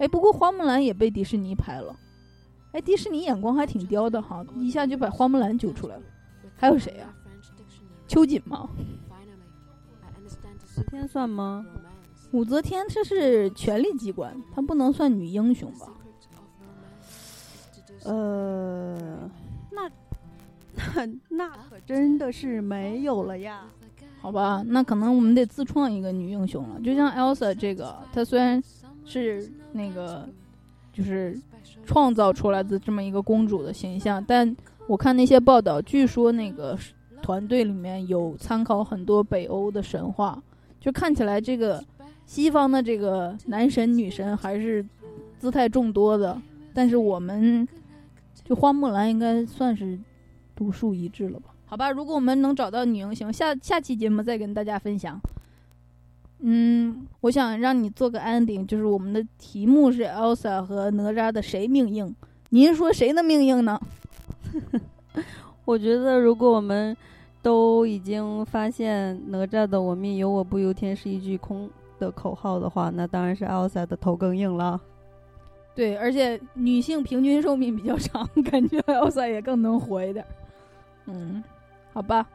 [0.00, 1.94] 哎，不过花木兰也被迪士尼拍了。
[2.72, 6.02] 哎，迪士尼眼光还挺刁的哈，一下就把花木兰揪出来了。
[6.56, 7.14] 还有谁呀？
[8.08, 8.68] 秋瑾吗？
[8.70, 8.74] 武
[10.74, 11.66] 则天算吗？
[12.32, 15.88] 武则天这是权力机关，她不能算女英雄吧？
[18.04, 19.30] 呃，
[19.70, 19.90] 那
[20.94, 23.66] 那那可真的是没有了呀。
[24.22, 26.80] 好吧，那可能我们得自创一个女英雄了。
[26.80, 28.62] 就像 Elsa 这个，她虽然
[29.04, 30.28] 是那个，
[30.92, 31.38] 就是
[31.84, 34.56] 创造出来的这么一个公主的形象，但
[34.86, 36.78] 我看那些报道，据说那个
[37.22, 40.42] 团队里面有参考很多北欧的神话，
[40.80, 41.82] 就看起来这个
[42.26, 44.84] 西方的这个男神女神还是
[45.38, 46.40] 姿态众多的，
[46.74, 47.66] 但是我们
[48.44, 49.98] 就花木兰应该算是
[50.56, 51.54] 独树一帜了吧。
[51.66, 55.20] 好吧，如果我们能找到女英雄，下下期节目再跟大家分享。
[56.42, 62.14] 嗯，我想让你做个 ending，就是我们的题目是 Elsa 和哪吒的谁命硬？
[62.48, 63.80] 您说谁的命硬呢？
[65.64, 66.96] 我觉得，如果我们
[67.42, 74.80] 都已经发现哪吒的“我命由我不由天”是一句空的口号的话，那当然是 Elsa 的头更硬了。
[75.74, 80.24] 对，而且女性平均寿命比较长，感觉 Elsa 也更能活一点。
[81.06, 81.42] 嗯。
[81.92, 82.26] 好吧，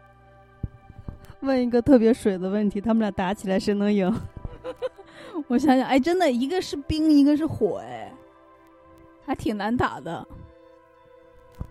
[1.45, 4.11] 问一个特别水的问题：他们俩打起来谁能赢？
[5.47, 8.11] 我想想，哎，真的，一个是冰，一个是火，哎，
[9.25, 10.27] 还挺难打的。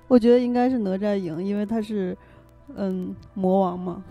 [0.06, 2.16] 我觉得应该是哪吒赢，因为他是，
[2.76, 4.02] 嗯，魔王嘛。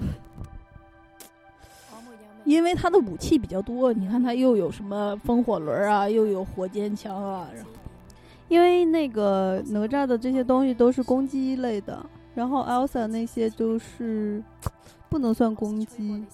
[2.45, 7.69] 因为他的武器比较多，你看他又有什么风火轮啊，又有火尖枪啊，然后，
[8.49, 12.05] 因为那个哪吒的这些东西都是攻击类的。
[12.35, 14.43] 然后 Elsa 那些都是
[15.13, 16.25] 不能算攻击，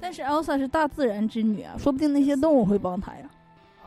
[0.00, 3.30] 但是 Elsa 是大自然之女啊，说不定那些动物会帮她呀。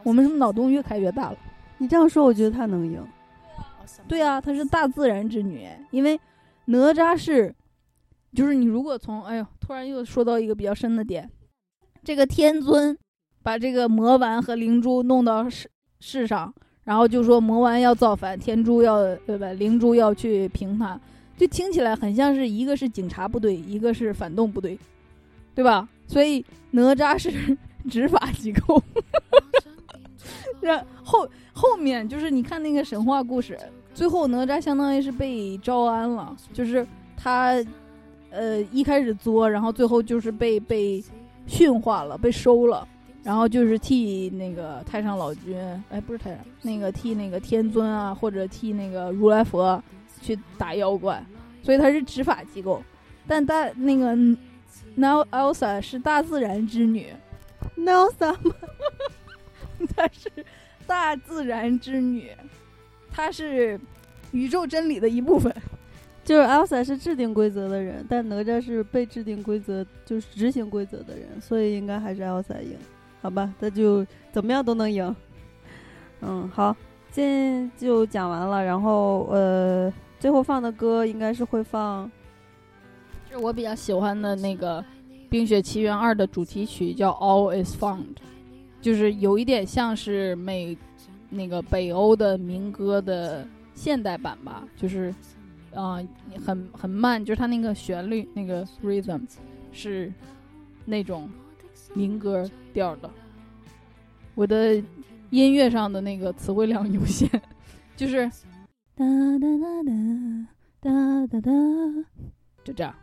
[0.04, 1.38] 我们是不是脑洞越开越大了？
[1.80, 3.04] 你这样说，我觉得她能赢。
[4.08, 6.20] 对啊，她是大自然之女，因为
[6.66, 7.56] 哪吒是，
[8.36, 11.28] 就是你如果从哎呦，突然又说到一个比较深的点，
[12.04, 12.96] 这个天尊
[13.42, 15.68] 把这个魔丸和灵珠弄到世
[16.00, 19.52] 世上，然后就说魔丸要造反，天珠要对吧？
[19.54, 21.02] 灵珠要去平他。
[21.38, 24.78] 就听起来很像是一个是警察部队，一个是反动部队，
[25.54, 25.88] 对吧？
[26.08, 27.58] 所以哪吒是
[27.90, 28.82] 执法机构。
[30.62, 33.58] 然后后面就是你看那个神话故事，
[33.94, 37.64] 最后哪吒相当于是被招安了，就是他
[38.32, 41.04] 呃一开始作，然后最后就是被被
[41.46, 42.88] 驯化了，被收了。
[43.24, 45.60] 然后就是替那个太上老君，
[45.90, 49.84] 哎，不是太上，那个替那个天尊啊，或者替那个如来佛
[50.26, 51.24] 去打妖怪，
[51.62, 52.82] 所以他是执法机构。
[53.28, 54.16] 但大那个
[54.96, 57.08] Now Elsa 是大自然之女
[57.78, 58.56] ，Nelsa 吗？
[59.96, 60.32] 她是
[60.88, 62.32] 大自然之女，
[63.12, 63.80] 她是
[64.32, 65.54] 宇宙真理的一部分。
[66.24, 72.76] 就是 Elsa 是制定规则的人，但哪吒是被制定规则，就是执行规则的人，所以应该还是 Elsa 赢，
[73.22, 73.54] 好吧？
[73.60, 75.16] 那就怎么样都能赢。
[76.22, 76.76] 嗯，好，
[77.12, 79.94] 今就讲完了，然后呃，
[80.26, 82.12] 最后放的歌应该是会放
[83.30, 84.82] 就是我比较喜欢的那个
[85.30, 88.00] 《冰雪奇缘二》的主题曲，叫《All Is Found》，
[88.82, 90.76] 就是有一点像是美
[91.30, 95.14] 那个北欧的民歌的现代版吧，就是
[95.76, 96.02] 啊、
[96.44, 99.22] 很很慢，就是它那个旋律那个 rhythm
[99.72, 100.12] 是
[100.86, 101.30] 那种
[101.94, 103.08] 民歌调的。
[104.34, 104.82] 我的
[105.30, 107.30] 音乐上的那个词汇量有限，
[107.96, 108.28] 就是
[108.98, 109.06] 哒
[109.40, 111.52] 哒哒哒哒哒哒，
[112.64, 112.96] 就这样。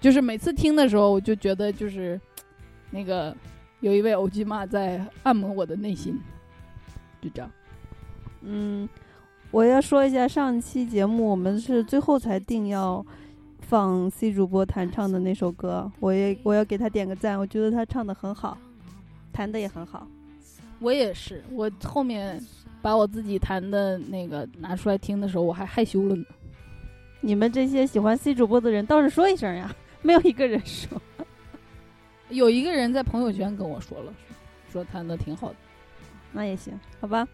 [0.00, 2.20] 就是每次听的时候，我就觉得就是
[2.90, 3.36] 那个
[3.80, 6.20] 有一位欧吉玛在按摩我的内心，
[7.20, 7.50] 就这样。
[8.42, 8.88] 嗯，
[9.50, 13.04] 我要说一下上期节目我们是最后才定要
[13.60, 18.56] 放 C 主播弹唱的那首歌，我也我要给他点个赞，我觉得他唱的很好，
[19.32, 20.06] 弹的也很好。
[20.78, 22.40] 我也是，我后面
[22.82, 26.24] 把我自己弹的那个拿出来听的时候，我还害羞了呢。
[27.20, 31.00] 你们这些喜欢 C 主播的人倒是说一声呀， 没有一个人说。
[32.28, 34.12] 有一个人在朋友圈跟我说了，
[34.72, 35.56] 说弹的挺好的。
[36.32, 37.28] 那也行，好吧。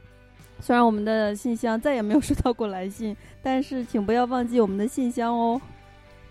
[0.60, 5.60] 虽然我们的信箱再也没有收到过来信，但是请不要忘记我们的信箱哦。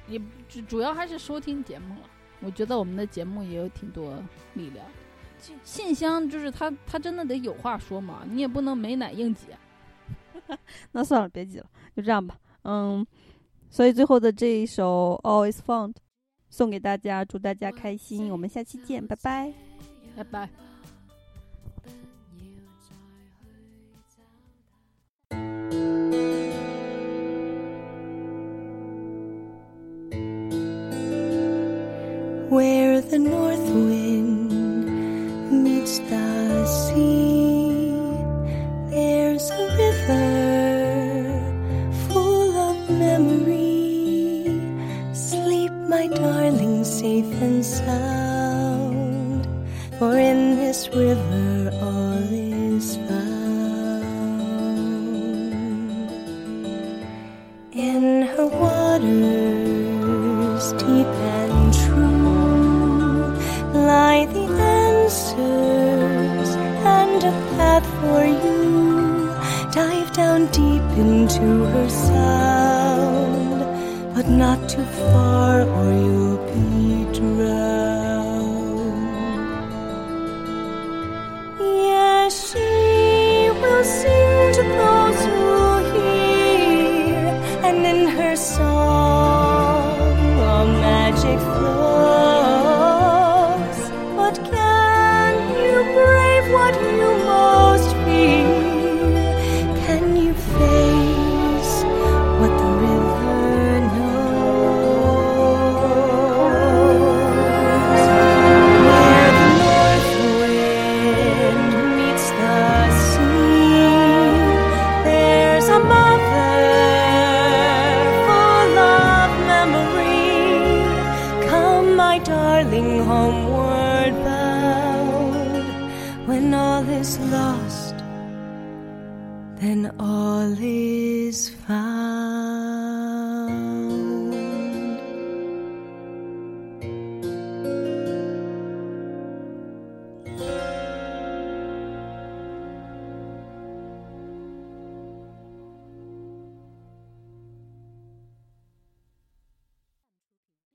[0.08, 2.02] 也主主要还是收听节目了。
[2.42, 4.22] 我觉得我们的节目也有挺多
[4.54, 4.86] 力量。
[5.42, 9.48] 就信箱就是他，他真的得有话说嘛，你也不能没奶硬挤。
[10.92, 11.66] 那算了，别挤了，
[11.96, 12.38] 就这样吧。
[12.64, 13.06] 嗯，
[13.70, 15.94] 所以最后的这一首《Always Found》
[16.50, 18.32] 送给大家，祝大家开心。
[18.32, 19.54] 我们下期见，拜拜。
[20.16, 20.50] 拜拜。
[32.50, 33.20] where the